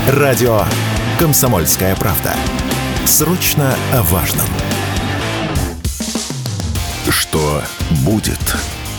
[0.08, 0.62] Радио
[1.18, 2.34] «Комсомольская правда».
[3.04, 4.46] Срочно о важном.
[7.10, 7.62] Что
[8.06, 8.40] будет?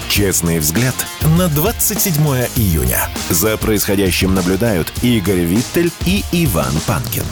[0.07, 0.93] Честный взгляд
[1.35, 2.13] на 27
[2.55, 3.09] июня.
[3.31, 7.25] За происходящим наблюдают Игорь Виттель и Иван Панкин.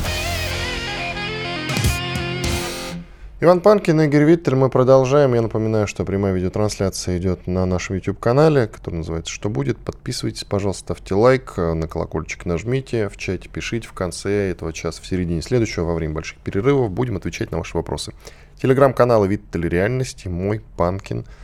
[3.40, 5.36] Иван Панкин, Игорь Виттель, мы продолжаем.
[5.36, 9.78] Я напоминаю, что прямая видеотрансляция идет на нашем YouTube-канале, который называется «Что будет?».
[9.78, 15.06] Подписывайтесь, пожалуйста, ставьте лайк, на колокольчик нажмите, в чате пишите в конце этого часа, в
[15.06, 18.14] середине следующего, во время больших перерывов будем отвечать на ваши вопросы.
[18.60, 21.26] Телеграм-каналы «Виттель реальности», мой Панкин–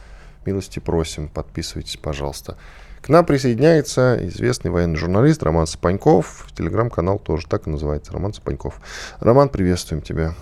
[0.45, 2.57] Милости просим, подписывайтесь, пожалуйста.
[3.01, 6.47] К нам присоединяется известный военный журналист Роман Сапаньков.
[6.55, 8.79] Телеграм-канал тоже так и называется, Роман Сапаньков.
[9.19, 10.33] Роман, приветствуем тебя.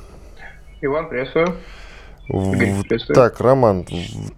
[0.84, 1.58] Иван, приветствую.
[2.28, 3.13] В...
[3.13, 3.86] Так, Роман,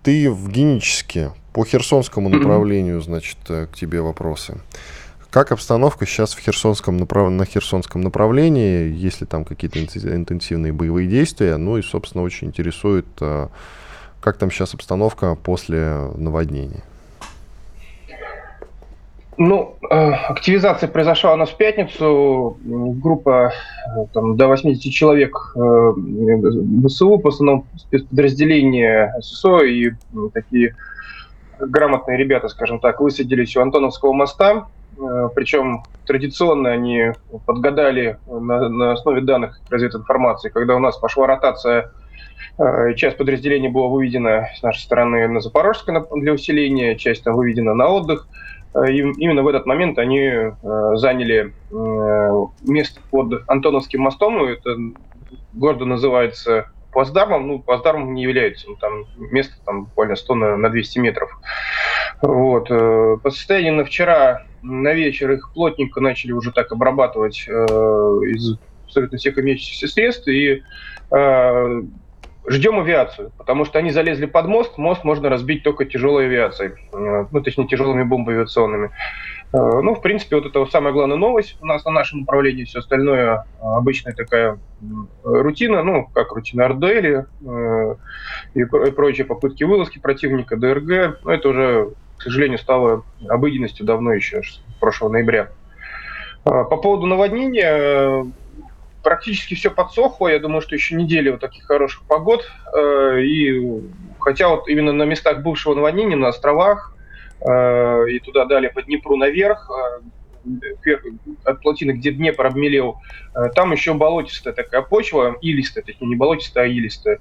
[0.04, 4.58] ты в Геническе по Херсонскому направлению, значит, э, к тебе вопросы.
[5.30, 7.30] Как обстановка сейчас в Херсонском направ...
[7.30, 8.92] на Херсонском направлении?
[8.92, 11.56] Есть ли там какие-то интенсивные боевые действия?
[11.56, 13.48] Ну и, собственно, очень интересует э,
[14.20, 16.84] как там сейчас обстановка после наводнения?
[19.38, 22.58] Ну, э, активизация произошла у нас в пятницу.
[22.64, 23.52] Группа
[23.96, 25.60] э, там, до 80 человек э,
[26.88, 29.92] ВСУ, в основном спецподразделения ССО и
[30.34, 30.76] такие
[31.60, 34.68] грамотные ребята, скажем так, высадились у Антоновского моста.
[35.34, 37.14] Причем традиционно они
[37.48, 41.92] подгадали на, на основе данных развединформации, когда у нас пошла ротация
[42.96, 47.88] Часть подразделений была выведена с нашей стороны на Запорожское для усиления, часть там выведена на
[47.88, 48.28] отдых.
[48.88, 50.52] И именно в этот момент они
[50.96, 51.54] заняли
[52.62, 54.44] место под Антоновским мостом.
[54.44, 54.76] Это
[55.54, 57.48] гордо называется плацдармом.
[57.48, 58.68] Ну, плацдармом не является.
[58.70, 61.30] Ну, там место там буквально 100 на, на 200 метров.
[62.22, 62.70] Вот.
[62.70, 69.18] По состоянию на вчера на вечер их плотненько начали уже так обрабатывать э, из абсолютно
[69.18, 70.64] всех имеющихся средств и
[71.12, 71.82] э,
[72.48, 77.26] ждем авиацию, потому что они залезли под мост, мост можно разбить только тяжелой авиацией, э,
[77.32, 78.92] ну, точнее, тяжелыми бомбами авиационными.
[79.54, 82.80] Э, ну, в принципе, вот это самая главная новость у нас на нашем направлении, все
[82.80, 84.60] остальное э, обычная такая
[85.24, 87.26] рутина, ну, как рутина РДЛ
[88.54, 94.44] и прочие попытки вылазки противника, ДРГ, ну, это уже к сожалению, стало обыденностью давно еще,
[94.44, 95.50] с прошлого ноября.
[96.44, 98.26] По поводу наводнения,
[99.04, 100.30] практически все подсохло.
[100.30, 102.50] Я думаю, что еще неделя вот таких хороших погод.
[102.76, 103.84] Э, и
[104.20, 106.96] хотя вот именно на местах бывшего наводнения, на островах,
[107.42, 109.70] э, и туда дали по Днепру наверх,
[111.46, 112.98] от плотины, где Днепр обмелел,
[113.56, 117.20] там еще болотистая такая почва, илистая, точнее не болотистая, а илистая.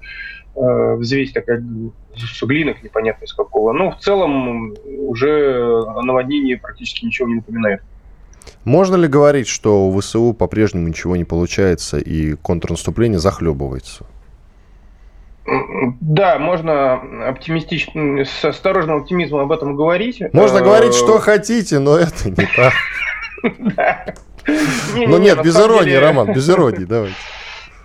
[0.55, 1.63] Э, взвесь такая
[2.15, 3.71] с глинок непонятно из какого.
[3.71, 7.81] Но в целом уже наводнение практически ничего не напоминает.
[8.65, 14.05] Можно ли говорить, что у ВСУ по-прежнему ничего не получается и контрнаступление захлебывается?
[15.99, 20.21] Да, можно оптимистично, с осторожным оптимизмом об этом говорить.
[20.31, 22.73] Можно э, говорить, что хотите, но это не так.
[24.93, 27.15] Ну нет, без иронии, Роман, без иронии, давайте.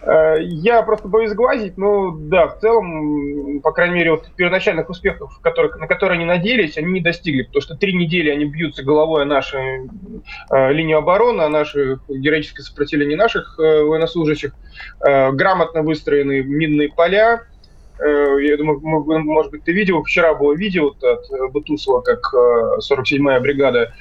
[0.08, 5.38] Э, я просто боюсь глазить, но да, в целом, по крайней мере, вот первоначальных успехов,
[5.42, 9.22] которые, на которые они надеялись, они не достигли, потому что три недели они бьются головой
[9.22, 14.52] о нашу э, линию обороны, о наше героическое сопротивление наших э, военнослужащих,
[15.06, 17.42] э, грамотно выстроены минные поля,
[18.00, 18.80] я думаю,
[19.24, 22.20] может быть, ты видел, вчера было видео от э, Бутусова, как
[22.78, 23.92] 47-я э, бригада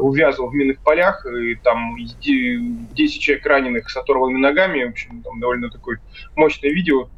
[0.00, 5.38] увязывала в минных полях, и там 10 человек раненых с оторванными ногами, в общем, там
[5.38, 6.00] довольно такое
[6.34, 7.08] мощное видео,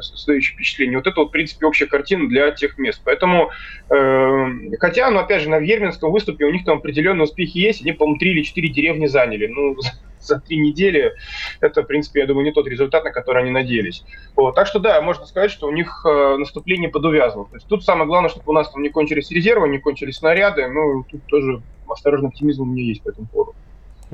[0.00, 0.98] создающее впечатление.
[0.98, 3.00] Вот это, вот, в принципе, общая картина для тех мест.
[3.04, 3.50] Поэтому,
[3.90, 7.92] э, хотя, ну, опять же, на Верминском выступе у них там определенные успехи есть, они,
[7.92, 9.46] по-моему, три или четыре деревни заняли.
[9.46, 9.76] Ну,
[10.20, 11.14] за три недели,
[11.60, 14.04] это, в принципе, я думаю, не тот результат, на который они надеялись.
[14.36, 14.54] Вот.
[14.54, 17.44] Так что, да, можно сказать, что у них э, наступление подувязло.
[17.46, 20.68] То есть тут самое главное, чтобы у нас там не кончились резервы, не кончились снаряды,
[20.68, 23.54] ну, тут тоже осторожный оптимизм у меня есть по этому поводу.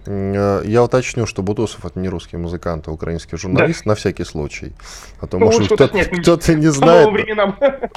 [0.07, 3.90] Э, я уточню, что Бутусов это не русский музыкант, а украинский журналист, да.
[3.90, 4.72] на всякий случай.
[5.20, 7.09] А то, ну, может, кто-то, кто-то не знает.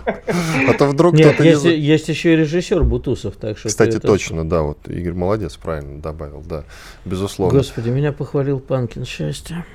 [0.05, 1.79] А то вдруг Нет, кто-то есть, не знает.
[1.79, 3.69] Есть еще и режиссер Бутусов, так что.
[3.69, 6.63] Кстати, точно, да, вот Игорь молодец, правильно добавил, да,
[7.05, 7.57] безусловно.
[7.57, 9.65] Господи, меня похвалил Панкин счастье.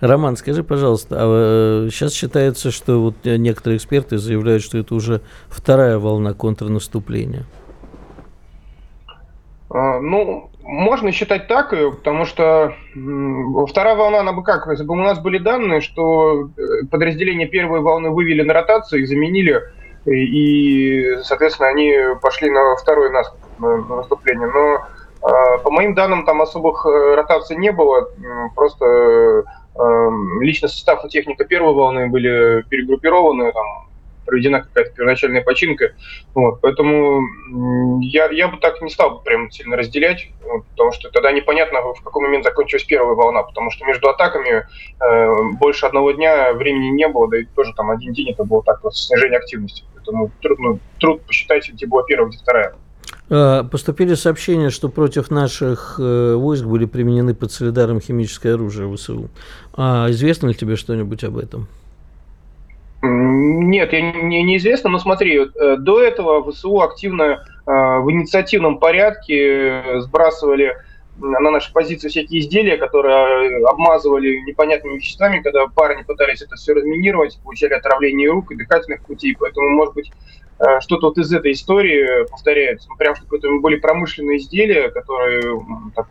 [0.00, 5.22] Роман, скажи, пожалуйста, а сейчас э, считается, что вот некоторые эксперты заявляют, что это уже
[5.48, 7.46] вторая волна контрнаступления.
[9.70, 12.74] А, ну, можно считать так, э, потому что
[13.68, 18.42] вторая волна, она бы как, у нас были данные, что э, подразделения первой волны вывели
[18.42, 19.62] на ротацию, их заменили,
[20.04, 23.10] э, и, соответственно, они пошли на второе
[23.58, 24.48] наступление.
[24.48, 24.86] Но
[25.22, 28.08] а, по моим данным, там особых ротаций не было,
[28.54, 29.44] просто
[30.40, 33.66] личный состав и техника первой волны были перегруппированы, там,
[34.26, 35.94] проведена какая-то первоначальная починка.
[36.34, 37.22] Вот, поэтому
[38.02, 42.02] я, я бы так не стал прям сильно разделять, вот, потому что тогда непонятно, в
[42.02, 44.66] какой момент закончилась первая волна, потому что между атаками
[45.00, 48.62] э, больше одного дня времени не было, да и тоже там один день это было
[48.62, 49.84] так вот снижение активности.
[49.94, 52.74] Поэтому трудно, труд посчитать, где была первая, где вторая.
[53.28, 59.30] А, поступили сообщения, что против наших э, войск были применены под солидаром химическое оружие ВСУ.
[59.74, 61.68] А известно ли тебе что-нибудь об этом?
[63.02, 70.00] Нет, я не, неизвестно, но смотри, э, до этого ВСУ активно э, в инициативном порядке
[70.00, 70.76] сбрасывали
[71.18, 77.38] на наши позиции всякие изделия, которые обмазывали непонятными веществами, когда парни пытались это все разминировать,
[77.42, 79.36] получали отравление рук и дыхательных путей.
[79.38, 80.12] Поэтому, может быть,
[80.58, 82.88] э, что-то вот из этой истории повторяется.
[82.88, 85.60] Ну, прям что это были промышленные изделия, которые
[85.94, 86.06] так,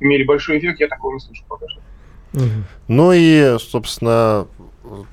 [0.00, 1.80] имели большой эффект, я такого не слышал пока что.
[2.88, 4.48] Ну и, собственно,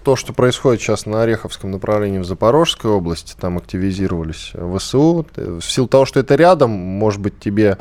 [0.03, 5.25] то, что происходит сейчас на Ореховском направлении в Запорожской области, там активизировались ВСУ.
[5.35, 7.77] В силу того, что это рядом, может быть, тебе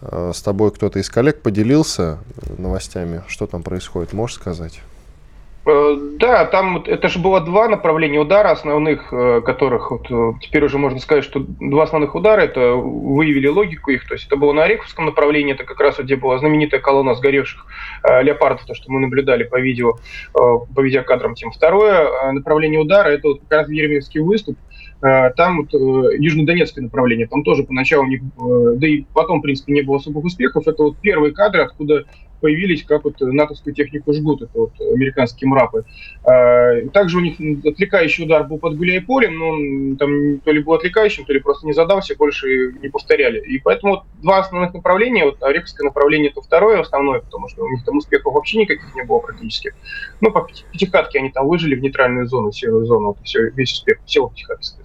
[0.00, 2.18] э, с тобой кто-то из коллег поделился
[2.56, 4.80] новостями, что там происходит, можешь сказать?
[5.68, 10.64] Э, да, там это же было два направления удара основных, э, которых вот э, теперь
[10.64, 14.54] уже можно сказать, что два основных удара, это выявили логику их, то есть это было
[14.54, 17.66] на Ореховском направлении, это как раз где была знаменитая колонна сгоревших
[18.22, 19.98] леопардов, то, что мы наблюдали по видео,
[20.32, 21.50] по видеокадрам тем.
[21.50, 24.56] Второе направление удара, это вот как раз Еремеевский выступ,
[25.00, 29.96] там вот южнодонецкое направление, там тоже поначалу, не, да и потом, в принципе, не было
[29.96, 32.04] особых успехов, это вот первые кадры, откуда
[32.40, 35.84] появились, как вот натовскую технику жгут, это вот американские мрапы.
[36.24, 40.74] А, также у них отвлекающий удар был под Гуляйполем, но он там то ли был
[40.74, 43.40] отвлекающим, то ли просто не задался, больше не повторяли.
[43.40, 47.70] И поэтому вот два основных направления, вот Ореховское направление это второе основное, потому что у
[47.70, 49.72] них там успехов вообще никаких не было практически.
[50.20, 53.98] Ну, по пятихатке они там выжили в нейтральную зону, серую зону, вот все, весь успех,
[54.04, 54.84] всего пятихатки, а,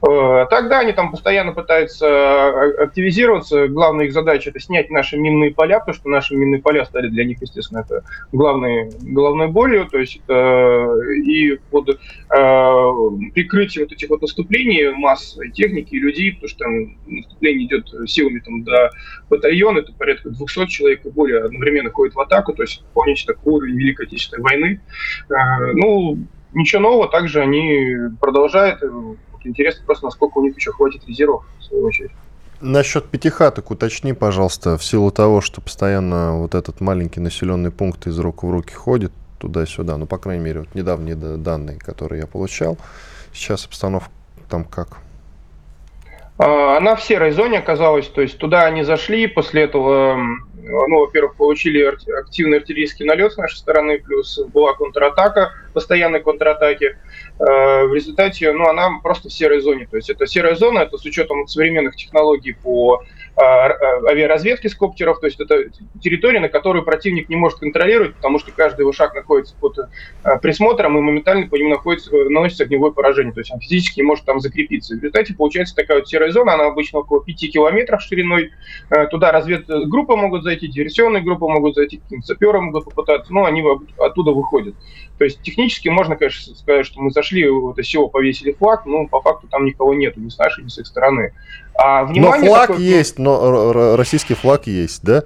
[0.00, 5.80] Тогда они там постоянно пытаются а, активизироваться, главная их задача это снять наши минные поля,
[5.80, 10.20] потому что наши минные поля стали для них, естественно, это главной, головной болью, то есть
[10.24, 11.94] это и под э,
[13.34, 18.40] прикрытием вот этих вот наступлений масс техники и людей, потому что там наступление идет силами
[18.40, 18.90] там до
[19.30, 23.54] батальона, это порядка 200 человек и более одновременно ходит в атаку, то есть вполне такой
[23.54, 24.80] уровень Великой Отечественной войны.
[25.30, 26.18] Э, ну,
[26.52, 28.82] ничего нового, также они продолжают.
[29.44, 32.10] Интересно просто, насколько у них еще хватит резервов, в свою очередь.
[32.60, 38.18] Насчет пятихаток уточни, пожалуйста, в силу того, что постоянно вот этот маленький населенный пункт из
[38.18, 42.78] рук в руки ходит туда-сюда, ну, по крайней мере, вот недавние данные, которые я получал,
[43.32, 44.10] сейчас обстановка
[44.48, 44.98] там как?
[46.36, 51.36] А, она в серой зоне оказалась, то есть туда они зашли, после этого, ну, во-первых,
[51.36, 51.82] получили
[52.18, 56.96] активный артиллерийский налет с нашей стороны, плюс была контратака, постоянной контратаки.
[57.38, 59.86] Э, в результате, ну, она просто в серой зоне.
[59.88, 63.02] То есть это серая зона, это с учетом современных технологий по
[63.36, 65.64] э, э, авиаразведке с коптеров, то есть это
[66.00, 69.78] территория, на которую противник не может контролировать, потому что каждый его шаг находится под
[70.42, 74.24] присмотром и моментально по нему находится, наносится огневое поражение, то есть он физически не может
[74.24, 74.94] там закрепиться.
[74.94, 78.50] В результате получается такая вот серая зона, она обычно около 5 километров шириной,
[79.10, 83.64] туда разведгруппы могут зайти, диверсионные группы могут зайти, саперы могут попытаться, но они
[83.98, 84.74] оттуда выходят.
[85.18, 89.06] То есть технически можно, конечно, сказать, что мы зашли в это село, повесили флаг, но
[89.06, 91.32] по факту там никого нету, ни с нашей, ни с их стороны.
[91.76, 95.24] А внимание но флаг такое, есть, но российский флаг есть, да?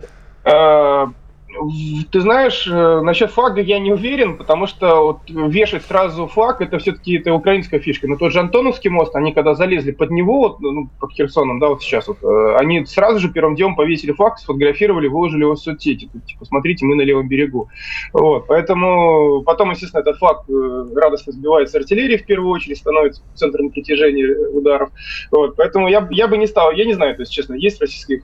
[2.11, 6.79] Ты знаешь, э, насчет флага я не уверен, потому что вот вешать сразу флаг, это
[6.79, 8.09] все-таки это украинская фишка.
[8.09, 11.68] Но тот же Антоновский мост, они когда залезли под него, вот, ну, под Херсоном, да,
[11.68, 15.59] вот сейчас вот, э, они сразу же первым делом повесили флаг, сфотографировали, выложили его в
[15.59, 16.09] соцсети.
[16.27, 17.68] Типа, смотрите, мы на левом берегу.
[18.12, 23.71] Вот, поэтому потом, естественно, этот флаг э, радостно сбивается артиллерии в первую очередь, становится центром
[23.71, 24.90] притяжения ударов.
[25.31, 28.21] Вот, поэтому я, я бы не стал, я не знаю, то есть, честно, есть российский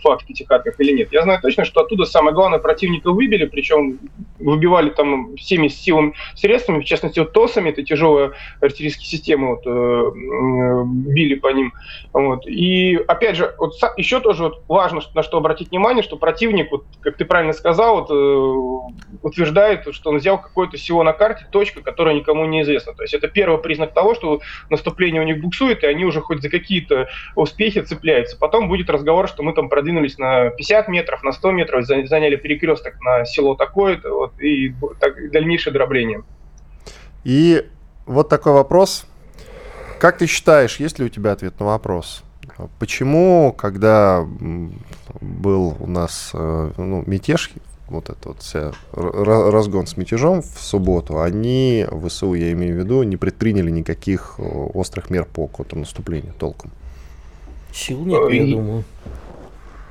[0.00, 1.08] флаг в пятихатках или нет.
[1.12, 3.98] Я знаю точно, что оттуда самое главное противника выбили, причем
[4.40, 10.82] выбивали там всеми силами, средствами, в частности, вот ТОСами, это тяжелые артиллерийские системы, вот, э,
[11.14, 11.72] били по ним.
[12.12, 12.46] Вот.
[12.46, 16.84] И, опять же, вот еще тоже вот важно, на что обратить внимание, что противник, вот,
[17.00, 21.80] как ты правильно сказал, вот, э, утверждает, что он взял какое-то село на карте, точка,
[21.80, 22.92] которая никому не известна.
[22.94, 26.42] То есть это первый признак того, что наступление у них буксует, и они уже хоть
[26.42, 28.36] за какие-то успехи цепляются.
[28.36, 32.63] Потом будет разговор, что мы там продвинулись на 50 метров, на 100 метров, заняли перекресток
[32.64, 36.22] перекресток на село такое-то, вот, и так, дальнейшее дробление.
[37.24, 37.66] И
[38.06, 39.06] вот такой вопрос.
[39.98, 42.22] Как ты считаешь, есть ли у тебя ответ на вопрос?
[42.78, 44.26] Почему, когда
[45.20, 47.50] был у нас э, ну, мятеж,
[47.88, 53.02] вот этот вот вся разгон с мятежом в субботу, они, ВСУ, я имею в виду,
[53.02, 56.70] не предприняли никаких э, острых мер по контрнаступлению толком?
[57.72, 58.84] Сил нет, я думаю.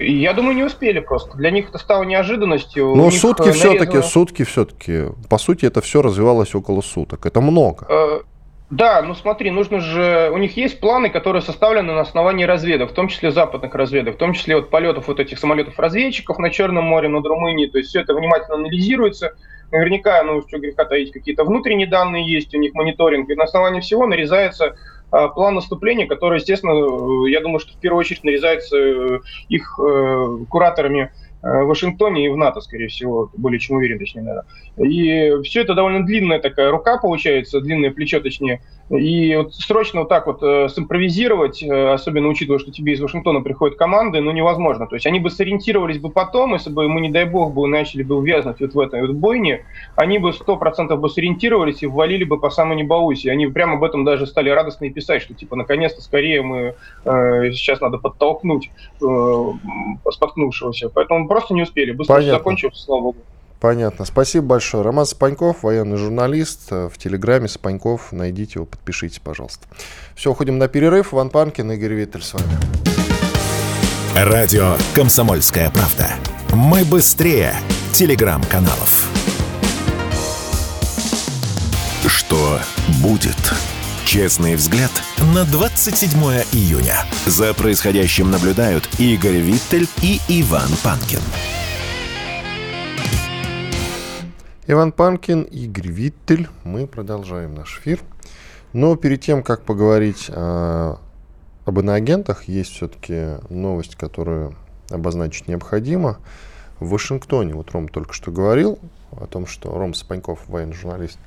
[0.04, 1.38] Я думаю, не успели просто.
[1.38, 2.96] Для них это стало неожиданностью.
[2.96, 3.72] Но сутки нарезано...
[3.76, 5.06] все-таки, сутки все-таки.
[5.30, 7.26] По сути, это все развивалось около суток.
[7.26, 7.86] Это много.
[7.89, 8.20] Э,
[8.70, 10.32] да, ну смотри, нужно же...
[10.34, 14.18] У них есть планы, которые составлены на основании разведок, в том числе западных разведок, в
[14.18, 17.70] том числе вот полетов вот этих самолетов-разведчиков на Черном море, над Румынией.
[17.70, 19.34] То есть все это внимательно анализируется.
[19.72, 23.30] Наверняка, ну, что греха таить, какие-то внутренние данные есть, у них мониторинг.
[23.30, 24.76] И на основании всего нарезается
[25.30, 31.12] план наступления, который, естественно, я думаю, что в первую очередь нарезается э, их э, кураторами
[31.12, 34.45] Э, в Вашингтоне и в НАТО, скорее всего, более чем уверен, точнее, наверное.
[34.77, 38.62] И все это довольно длинная такая рука получается, длинное плечо, точнее.
[38.89, 43.41] И вот срочно вот так вот э, симпровизировать, э, особенно учитывая, что тебе из Вашингтона
[43.41, 44.88] приходят команды, ну, невозможно.
[44.88, 48.03] То есть они бы сориентировались бы потом, если бы мы, не дай бог, бы начали
[48.03, 49.65] бы увязнуть вот в этой вот бойне,
[49.95, 53.32] они бы сто процентов бы сориентировались и ввалили бы по самой небаусе.
[53.32, 57.51] Они прямо об этом даже стали радостно и писать, что типа наконец-то скорее мы э,
[57.51, 58.70] сейчас надо подтолкнуть
[59.01, 60.89] э, споткнувшегося.
[60.89, 61.91] Поэтому просто не успели.
[61.91, 62.38] Быстро Понятно.
[62.38, 63.17] закончилось, слава богу.
[63.59, 64.05] Понятно.
[64.05, 64.84] Спасибо большое.
[64.84, 66.69] Роман Спаньков, военный журналист.
[66.69, 68.11] В Телеграме Спаньков.
[68.11, 69.65] Найдите его, подпишитесь, пожалуйста.
[70.15, 71.13] Все, уходим на перерыв.
[71.13, 72.57] Иван Панкин, Игорь Виттель с вами.
[74.15, 76.09] Радио «Комсомольская правда».
[76.53, 77.55] Мы быстрее
[77.93, 79.09] телеграм-каналов.
[82.05, 82.59] Что
[83.01, 83.72] будет?
[84.14, 84.91] Честный взгляд
[85.34, 86.11] на 27
[86.51, 86.97] июня.
[87.26, 91.20] За происходящим наблюдают Игорь Виттель и Иван Панкин.
[94.68, 96.47] Иван Панкин, Игорь Виттель.
[96.64, 98.01] Мы продолжаем наш эфир.
[98.72, 100.99] Но перед тем, как поговорить о,
[101.66, 104.55] об иноагентах, есть все-таки новость, которую
[104.91, 106.20] обозначить необходимо.
[106.80, 108.78] В Вашингтоне, вот Ром только что говорил
[109.09, 111.18] о том, что Ром Спаньков, военный журналист,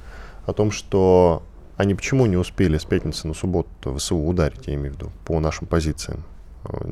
[0.46, 1.42] о том, что
[1.76, 5.38] они почему не успели с пятницы на субботу ВСУ ударить, я имею в виду, по
[5.40, 6.24] нашим позициям?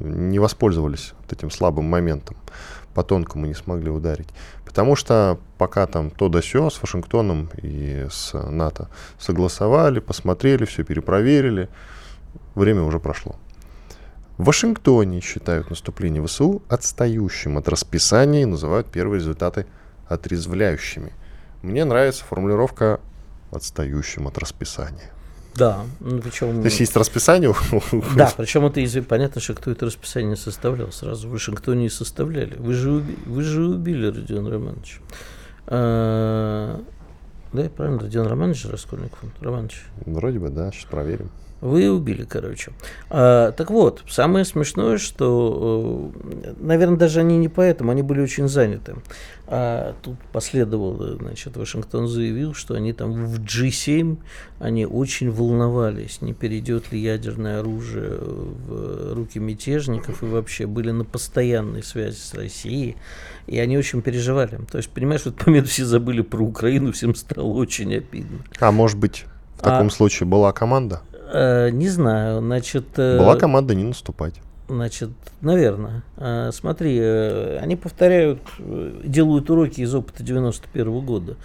[0.01, 2.37] Не воспользовались вот этим слабым моментом,
[2.95, 4.29] по тонкому не смогли ударить.
[4.65, 10.85] Потому что пока там то да сё с Вашингтоном и с НАТО согласовали, посмотрели, все
[10.85, 11.69] перепроверили,
[12.55, 13.37] время уже прошло.
[14.37, 19.67] В Вашингтоне считают наступление ВСУ отстающим от расписания и называют первые результаты
[20.09, 21.13] отрезвляющими.
[21.63, 23.01] Мне нравится формулировка
[23.55, 25.11] отстающим от расписания.
[25.55, 26.61] Да, ну, причем...
[26.61, 27.55] То есть есть расписание?
[28.17, 28.93] Да, причем это из...
[29.05, 30.91] понятно, что кто это расписание составлял.
[30.91, 32.57] Сразу в Вашингтоне и составляли.
[32.57, 33.17] Вы же, уби...
[33.25, 34.99] Вы же убили Родиона Романовича.
[35.67, 36.83] А...
[37.53, 39.21] Да, правильно, Родион Романович Раскольников?
[39.41, 39.85] Романович.
[40.07, 41.31] Вроде бы, да, сейчас проверим.
[41.65, 42.73] Вы убили, короче.
[43.09, 48.49] А, так вот, самое смешное, что, э, наверное, даже они не поэтому, они были очень
[48.49, 48.97] заняты.
[49.47, 54.19] А тут последовал, значит, Вашингтон заявил, что они там в G7,
[54.59, 61.07] они очень волновались, не перейдет ли ядерное оружие в руки мятежников, и вообще были на
[61.07, 62.97] постоянной связи с Россией,
[63.47, 64.61] и они очень переживали.
[64.71, 68.41] То есть, понимаешь, в этот момент все забыли про Украину, всем стало очень обидно.
[68.61, 69.25] А может быть,
[69.57, 71.01] в таком а, случае была команда?
[71.35, 72.87] Э, не знаю, значит...
[72.97, 74.35] Э, Была команда не наступать.
[74.69, 75.11] Значит,
[75.41, 76.05] наверное.
[76.17, 81.37] Э, смотри, э, они повторяют, э, делают уроки из опыта 91 -го года.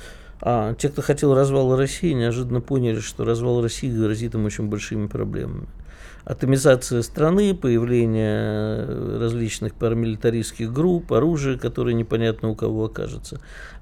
[0.41, 5.07] А те, кто хотел развала России, неожиданно поняли, что развал России грозит им очень большими
[5.07, 5.67] проблемами
[6.29, 8.85] атомизация страны, появление
[9.19, 13.41] различных парамилитаристских групп, оружия, которое непонятно у кого окажется.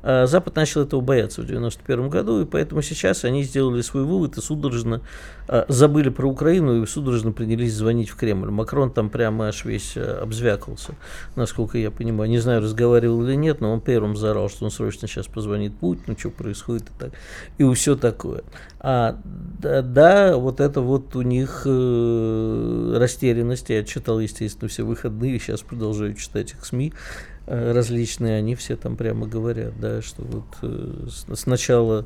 [0.10, 4.38] А Запад начал этого бояться в 1991 году, и поэтому сейчас они сделали свой вывод
[4.38, 5.02] и судорожно
[5.50, 8.50] а, забыли про Украину и судорожно принялись звонить в Кремль.
[8.50, 10.94] Макрон там прямо аж весь а, обзвякался,
[11.36, 12.30] насколько я понимаю.
[12.30, 16.18] Не знаю, разговаривал или нет, но он первым заорал, что он срочно сейчас позвонит Путину,
[16.18, 17.12] что происходит и так,
[17.58, 18.44] и все такое.
[18.80, 23.70] А, да, да, вот это вот у них э, растерянность.
[23.70, 28.96] Я читал, естественно, все выходные, сейчас продолжаю читать их СМИ э, различные, они все там
[28.96, 32.06] прямо говорят, да, что вот э, сначала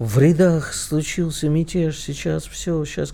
[0.00, 3.12] в рядах случился мятеж, сейчас все, сейчас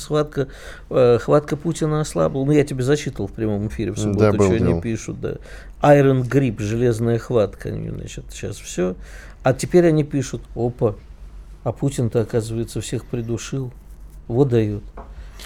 [0.00, 0.48] схватка,
[0.90, 2.44] э, хватка Путина ослабла.
[2.44, 4.70] Ну, я тебе зачитывал в прямом эфире в субботу, да, что дело.
[4.72, 5.36] они пишут, да.
[5.82, 8.96] Iron Grip, железная хватка, значит, сейчас все.
[9.44, 10.96] А теперь они пишут, опа,
[11.62, 13.72] а Путин-то, оказывается, всех придушил.
[14.26, 14.82] Вот дают.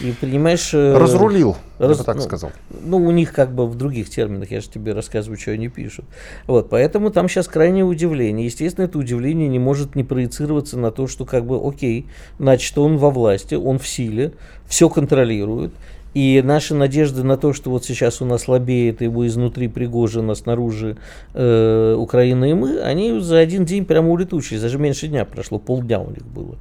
[0.00, 0.72] И понимаешь...
[0.72, 2.52] Э, Разрулил, раз, я бы так ну, сказал.
[2.70, 6.06] Ну, у них как бы в других терминах, я же тебе рассказываю, что они пишут.
[6.46, 8.46] Вот, поэтому там сейчас крайнее удивление.
[8.46, 12.06] Естественно, это удивление не может не проецироваться на то, что как бы, окей,
[12.38, 14.32] значит, он во власти, он в силе,
[14.66, 15.72] все контролирует,
[16.14, 20.34] и наши надежды на то, что вот сейчас у нас слабеет его изнутри Пригожин, а
[20.34, 20.96] снаружи
[21.34, 24.60] э, Украина и мы, они за один день прямо улетучились.
[24.60, 26.56] Даже меньше дня прошло, полдня у них было.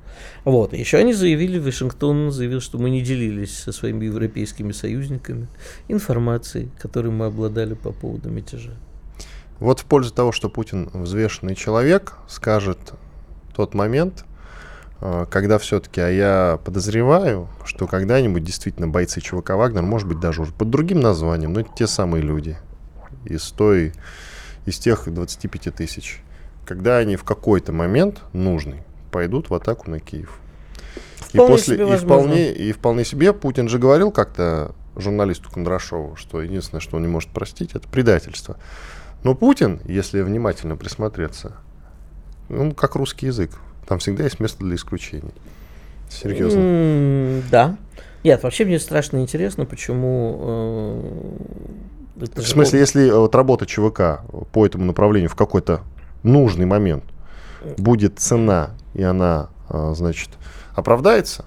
[0.46, 0.74] Вот.
[0.74, 5.48] Еще они заявили, Вашингтон заявил, что мы не делились со своими европейскими союзниками
[5.88, 8.72] информацией, которой мы обладали по поводу мятежа.
[9.60, 12.78] Вот в пользу того, что Путин взвешенный человек, скажет
[13.54, 14.26] тот момент,
[15.00, 20.52] когда все-таки, а я подозреваю, что когда-нибудь действительно бойцы ЧВК Вагнер, может быть, даже уже
[20.52, 22.58] под другим названием, но это те самые люди
[23.26, 23.94] из той,
[24.66, 26.22] из тех 25 тысяч,
[26.66, 30.40] когда они в какой-то момент нужный пойдут в атаку на Киев.
[31.20, 36.42] Вполне и, после, и, вполне, и вполне себе Путин же говорил как-то журналисту Кондрашову, что
[36.42, 38.58] единственное, что он не может простить, это предательство.
[39.24, 41.54] Но Путин, если внимательно присмотреться,
[42.50, 43.52] он как русский язык.
[43.90, 45.34] Там всегда есть место для исключений.
[46.10, 46.60] Серьезно.
[46.60, 47.76] Mm, да.
[48.24, 51.02] Нет, вообще мне страшно интересно, почему...
[52.16, 54.22] Э, в смысле, если вот работа ЧВК
[54.52, 55.82] по этому направлению в какой-то
[56.22, 57.04] нужный момент
[57.78, 60.30] будет цена, и она, э, значит,
[60.76, 61.46] оправдается,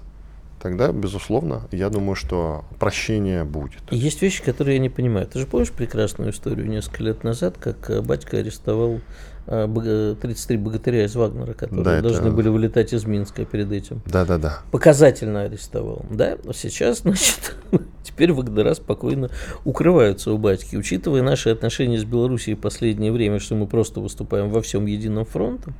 [0.61, 3.81] тогда, безусловно, я думаю, что прощение будет.
[3.89, 5.27] Есть вещи, которые я не понимаю.
[5.27, 8.99] Ты же помнишь прекрасную историю несколько лет назад, как э, батька арестовал
[9.45, 12.31] 33 богатыря из Вагнера, которые да, должны это...
[12.31, 14.01] были вылетать из Минска перед этим.
[14.05, 14.59] Да, да, да.
[14.71, 16.05] Показательно арестовал.
[16.09, 17.55] Да, но сейчас, значит,
[18.03, 19.29] теперь Вагнера спокойно
[19.65, 20.77] укрываются у батьки.
[20.77, 25.25] Учитывая наши отношения с Белоруссией в последнее время, что мы просто выступаем во всем единым
[25.25, 25.73] фронтом,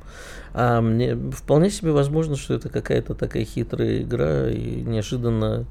[0.52, 5.64] а мне вполне себе возможно, что это какая-то такая хитрая игра, и неожиданно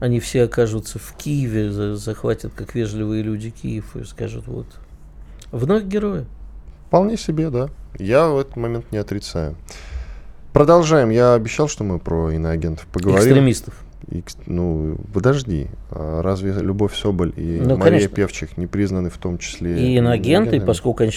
[0.00, 4.66] они все окажутся в Киеве, захватят как вежливые люди Киев и скажут, вот,
[5.50, 6.26] вновь герои.
[6.92, 7.70] Вполне себе, да.
[7.98, 9.54] Я в этот момент не отрицаю.
[10.52, 11.08] Продолжаем.
[11.08, 13.18] Я обещал, что мы про иноагентов поговорим.
[13.18, 13.82] Экстремистов.
[14.10, 14.36] Экс...
[14.44, 15.68] Ну, подожди.
[15.90, 18.14] А разве Любовь Соболь и ну, Мария конечно.
[18.14, 21.12] Певчих не признаны в том числе и иноагенты, поскольку они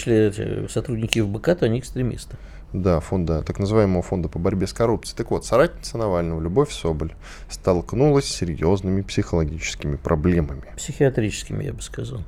[0.70, 2.38] сотрудники ФБК, то они экстремисты.
[2.72, 5.18] Да, фонда, так называемого фонда по борьбе с коррупцией.
[5.18, 7.12] Так вот, соратница Навального, Любовь Соболь,
[7.50, 10.64] столкнулась с серьезными психологическими проблемами.
[10.74, 12.22] Психиатрическими, я бы сказал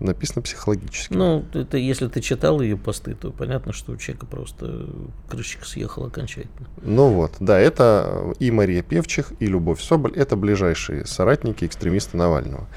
[0.00, 1.12] написано психологически.
[1.12, 4.88] Ну, это если ты читал ее посты, то понятно, что у человека просто
[5.28, 6.68] крышечка съехала окончательно.
[6.82, 12.68] Ну вот, да, это и Мария Певчих, и Любовь Соболь, это ближайшие соратники экстремиста Навального.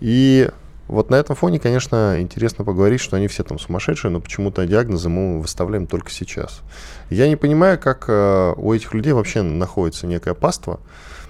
[0.00, 0.50] И
[0.88, 5.08] вот на этом фоне, конечно, интересно поговорить, что они все там сумасшедшие, но почему-то диагнозы
[5.08, 6.60] мы выставляем только сейчас.
[7.10, 10.78] Я не понимаю, как э, у этих людей вообще находится некое паство,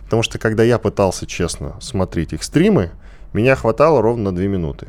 [0.05, 2.91] потому что когда я пытался честно смотреть их стримы,
[3.33, 4.89] меня хватало ровно на две минуты.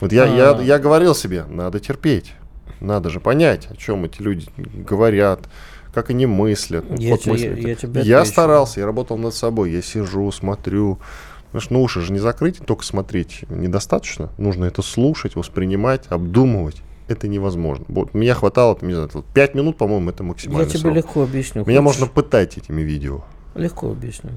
[0.00, 0.62] Вот я, я, а.
[0.62, 2.34] я говорил себе, надо терпеть.
[2.80, 5.48] Надо же понять, о чем эти люди говорят,
[5.92, 6.84] как они мыслят.
[6.98, 7.58] Я, вот мыслят.
[7.58, 10.98] я, я, тебя я старался, я работал над собой, я сижу, смотрю.
[11.46, 14.30] Потому что ну, уши же не закрыть, только смотреть недостаточно.
[14.36, 16.82] Нужно это слушать, воспринимать, обдумывать.
[17.08, 17.86] Это невозможно.
[17.88, 20.64] Вот меня хватало, не знаю, 5 минут, по-моему, это максимально.
[20.64, 20.94] Я тебе срок.
[20.94, 21.64] легко объясню.
[21.64, 22.00] Меня Хочешь?
[22.00, 23.24] можно пытать этими видео.
[23.54, 24.32] Легко объясню.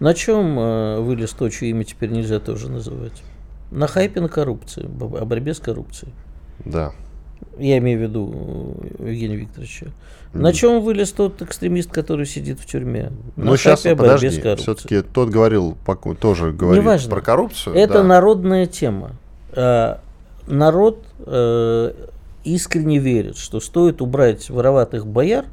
[0.00, 3.22] На чем э, вылез то, чье имя теперь нельзя тоже называть?
[3.70, 6.12] На хайпе на коррупции, о борьбе с коррупцией.
[6.64, 6.92] Да.
[7.58, 9.86] Я имею в виду э, Евгения Викторовича.
[10.32, 13.10] На чем вылез тот экстремист, который сидит в тюрьме?
[13.36, 15.76] На ну, сейчас, подожди, все-таки тот говорил,
[16.20, 17.10] тоже говорил Неважно.
[17.10, 17.74] про коррупцию.
[17.74, 18.02] Это да.
[18.02, 19.12] народная тема.
[19.52, 20.00] А,
[20.46, 21.92] народ э,
[22.44, 25.46] искренне верит, что стоит убрать вороватых бояр,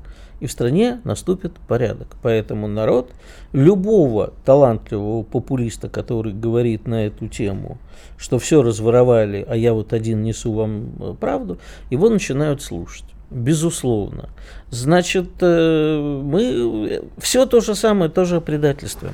[0.44, 2.18] и в стране наступит порядок.
[2.22, 3.10] Поэтому народ
[3.54, 7.78] любого талантливого популиста, который говорит на эту тему,
[8.18, 13.06] что все разворовали, а я вот один несу вам э, правду, его начинают слушать.
[13.34, 14.30] Безусловно.
[14.70, 19.10] Значит, э, мы все то же самое, тоже о предательстве.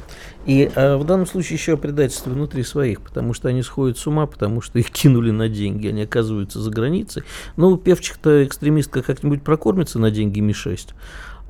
[0.45, 4.05] И а в данном случае еще о предательстве внутри своих, потому что они сходят с
[4.07, 7.23] ума, потому что их кинули на деньги, они оказываются за границей.
[7.55, 10.89] Ну, певчих-то экстремистка как-нибудь прокормится на деньги Ми-6.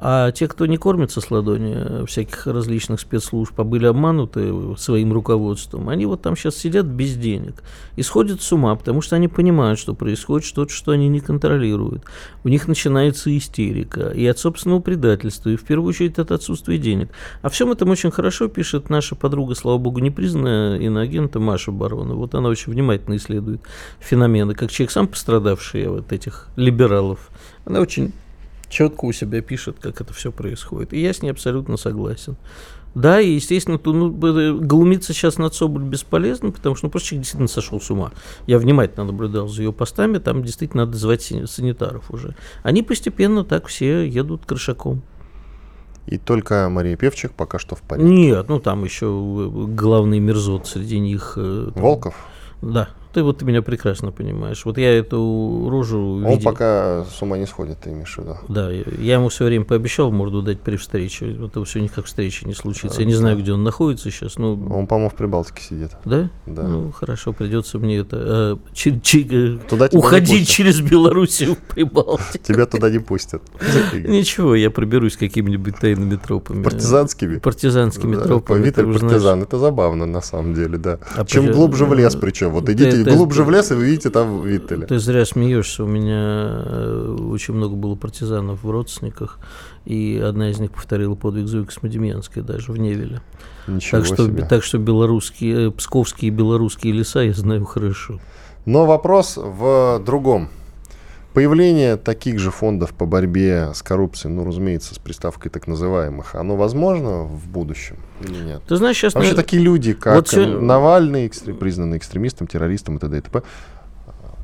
[0.02, 5.89] А те, кто не кормится с ладони всяких различных спецслужб, а были обмануты своим руководством,
[5.89, 7.62] они вот там сейчас сидят без денег
[7.97, 12.06] и сходят с ума, потому что они понимают, что происходит что-то, что они не контролируют.
[12.45, 17.10] У них начинается истерика и от собственного предательства, и в первую очередь от отсутствия денег.
[17.41, 22.14] О всем этом очень хорошо пишет наша подруга, слава богу, непризнанная иноагента Маша Барона.
[22.14, 23.64] Вот она очень внимательно исследует
[24.00, 27.30] феномены, как человек сам пострадавший от этих либералов.
[27.66, 28.14] Она очень
[28.70, 30.93] четко у себя пишет, как это все происходит.
[30.93, 32.38] И я с ней абсолютно согласен.
[32.95, 37.24] Да, и, естественно, то, ну, глумиться сейчас над Соболь бесполезно, потому что ну, просто человек
[37.24, 38.11] действительно сошел с ума.
[38.47, 42.36] Я внимательно наблюдал за ее постами, там действительно надо звать санитаров уже.
[42.63, 45.03] Они постепенно так все едут крышаком.
[46.07, 48.11] И только Мария Певчих пока что в порядке.
[48.11, 49.07] Нет, ну там еще
[49.70, 51.34] главный мерзот среди них.
[51.36, 52.15] Э, там, Волков?
[52.63, 52.89] Да.
[53.12, 54.64] Ты вот ты меня прекрасно понимаешь.
[54.66, 56.43] Вот я эту рожу Он видел.
[56.43, 58.38] пока с ума не сходит, ты имеешь в виду?
[58.47, 61.36] Да, я ему все время пообещал морду дать при встрече.
[61.39, 63.01] Вот это все никак встречи не случится.
[63.01, 64.38] Я не знаю, где он находится сейчас.
[64.38, 64.53] Но...
[64.53, 65.91] Он, по-моему, в Прибалтике сидит.
[66.05, 66.30] Да?
[66.45, 66.64] Да.
[66.64, 68.57] Ну, хорошо, придется мне это...
[68.62, 72.43] Э, чи- чи- туда уходить через Белоруссию в Прибалтику.
[72.43, 73.41] Тебя туда не пустят.
[73.93, 76.62] Ничего, я проберусь какими-нибудь тайными тропами.
[76.64, 77.39] Партизанскими?
[77.39, 78.64] Партизанскими тропами.
[78.64, 80.99] Виталь партизан, это забавно на самом деле, да.
[81.16, 82.51] А Чем глубже в лес причем.
[82.51, 84.86] Вот идите и глубже в лес, и вы видите там Виттеля.
[84.86, 85.84] Ты зря смеешься.
[85.84, 89.39] У меня э, очень много было партизанов в родственниках,
[89.86, 93.22] и одна из них повторила подвиг Зои Космодемьянской даже в Невеле.
[93.68, 94.45] Ничего так что, себе.
[94.45, 98.20] так что белорусские, э, псковские и белорусские леса я знаю хорошо.
[98.66, 100.50] Но вопрос в другом.
[101.39, 106.57] Появление таких же фондов по борьбе с коррупцией, ну, разумеется, с приставкой так называемых, оно
[106.57, 108.61] возможно в будущем или нет?
[108.67, 109.13] Ты знаешь, сейчас...
[109.13, 109.37] Вообще на...
[109.37, 110.45] такие люди, как вот все...
[110.45, 111.53] Навальный, экстр...
[111.53, 113.19] признанный экстремистом, террористом и т.д.
[113.19, 113.43] и т.п.,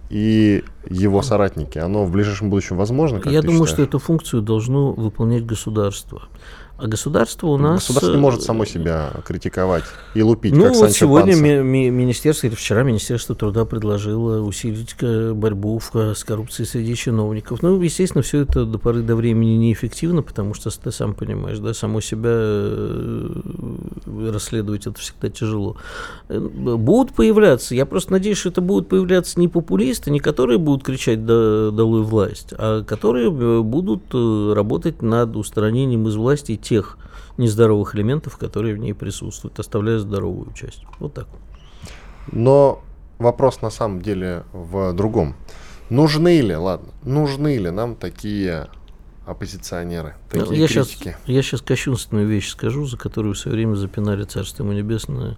[0.09, 3.17] и его соратники, оно в ближайшем будущем возможно?
[3.25, 3.69] Я думаю, считаешь?
[3.71, 6.21] что эту функцию должно выполнять государство.
[6.77, 7.75] А государство у нас...
[7.87, 11.41] Государство не может само себя критиковать и лупить, ну, как вот Санчо сегодня Панса.
[11.43, 17.63] ми- ми- министерство, или вчера Министерство труда предложило усилить э, борьбу с коррупцией среди чиновников.
[17.63, 21.73] Ну, естественно, все это до поры до времени неэффективно, потому что ты сам понимаешь, да,
[21.73, 23.29] само себя э,
[24.33, 25.77] расследовать это всегда тяжело.
[26.29, 30.83] Э, Будут появляться, я просто надеюсь, что это будут появляться не популисты, не которые будут
[30.83, 36.97] кричать «Да- «долой власть», а которые э, будут э, работать над устранением из власти тех
[37.37, 40.83] нездоровых элементов, которые в ней присутствуют, оставляя здоровую часть.
[40.99, 41.27] Вот так.
[42.31, 42.83] Но
[43.19, 45.35] вопрос на самом деле в другом.
[45.89, 48.67] Нужны ли, ладно, нужны ли нам такие
[49.25, 51.17] оппозиционеры, Ну, такие я сейчас, критики?
[51.25, 55.37] я сейчас кощунственную вещь скажу, за которую все время запинали Царство ему небесное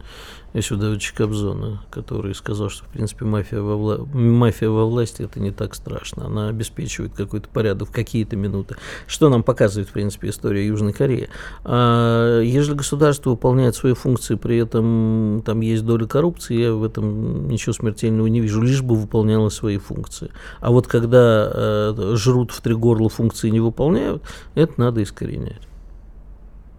[0.60, 5.52] Исудовича Кобзона, который сказал, что, в принципе, мафия во, вла- мафия во власти это не
[5.52, 6.26] так страшно.
[6.26, 8.76] Она обеспечивает какой-то порядок в какие-то минуты.
[9.08, 11.30] Что нам показывает, в принципе, история Южной Кореи.
[11.64, 17.48] А если государство выполняет свои функции, при этом там есть доля коррупции, я в этом
[17.48, 20.32] ничего смертельного не вижу, лишь бы выполняла свои функции.
[20.60, 24.24] А вот когда э, жрут в три горла функции не выполняют,
[24.56, 25.62] это надо искоренять.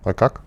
[0.02, 0.42] А как?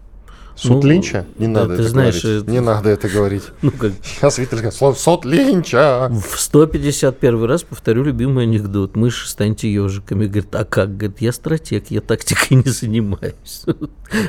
[0.55, 1.25] Суд Ну, Линча?
[1.37, 2.43] Не да, надо ты это знаешь, говорить.
[2.43, 3.43] это- Не надо это говорить.
[3.61, 6.09] Ну, как Сейчас Виталий слово суд Линча.
[6.11, 8.95] в 151 раз повторю любимый анекдот.
[8.95, 10.25] Мыши, станьте ежиками.
[10.27, 10.97] Говорит, а как?
[10.97, 13.63] Говорит, я стратег, я тактикой не занимаюсь.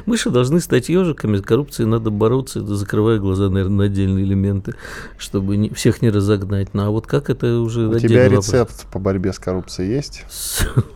[0.06, 4.74] Мыши должны стать ежиками, с коррупцией надо бороться, это закрывая глаза, наверное, на отдельные элементы,
[5.18, 6.72] чтобы не- всех не разогнать.
[6.72, 8.46] Ну, а вот как это уже У тебя вопрос.
[8.48, 10.24] рецепт по борьбе с коррупцией есть?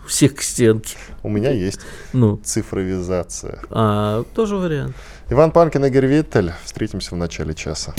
[0.06, 0.96] Всех к стенке.
[1.24, 1.80] У меня есть.
[2.12, 3.60] Ну, Цифровизация.
[3.70, 4.94] а, тоже вариант.
[5.28, 6.52] Иван Панкин, Игорь Виттель.
[6.64, 7.94] Встретимся в начале часа.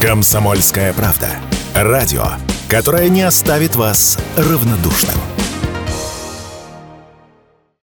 [0.00, 1.28] «Комсомольская правда».
[1.74, 2.24] Радио,
[2.68, 5.16] которое не оставит вас равнодушным.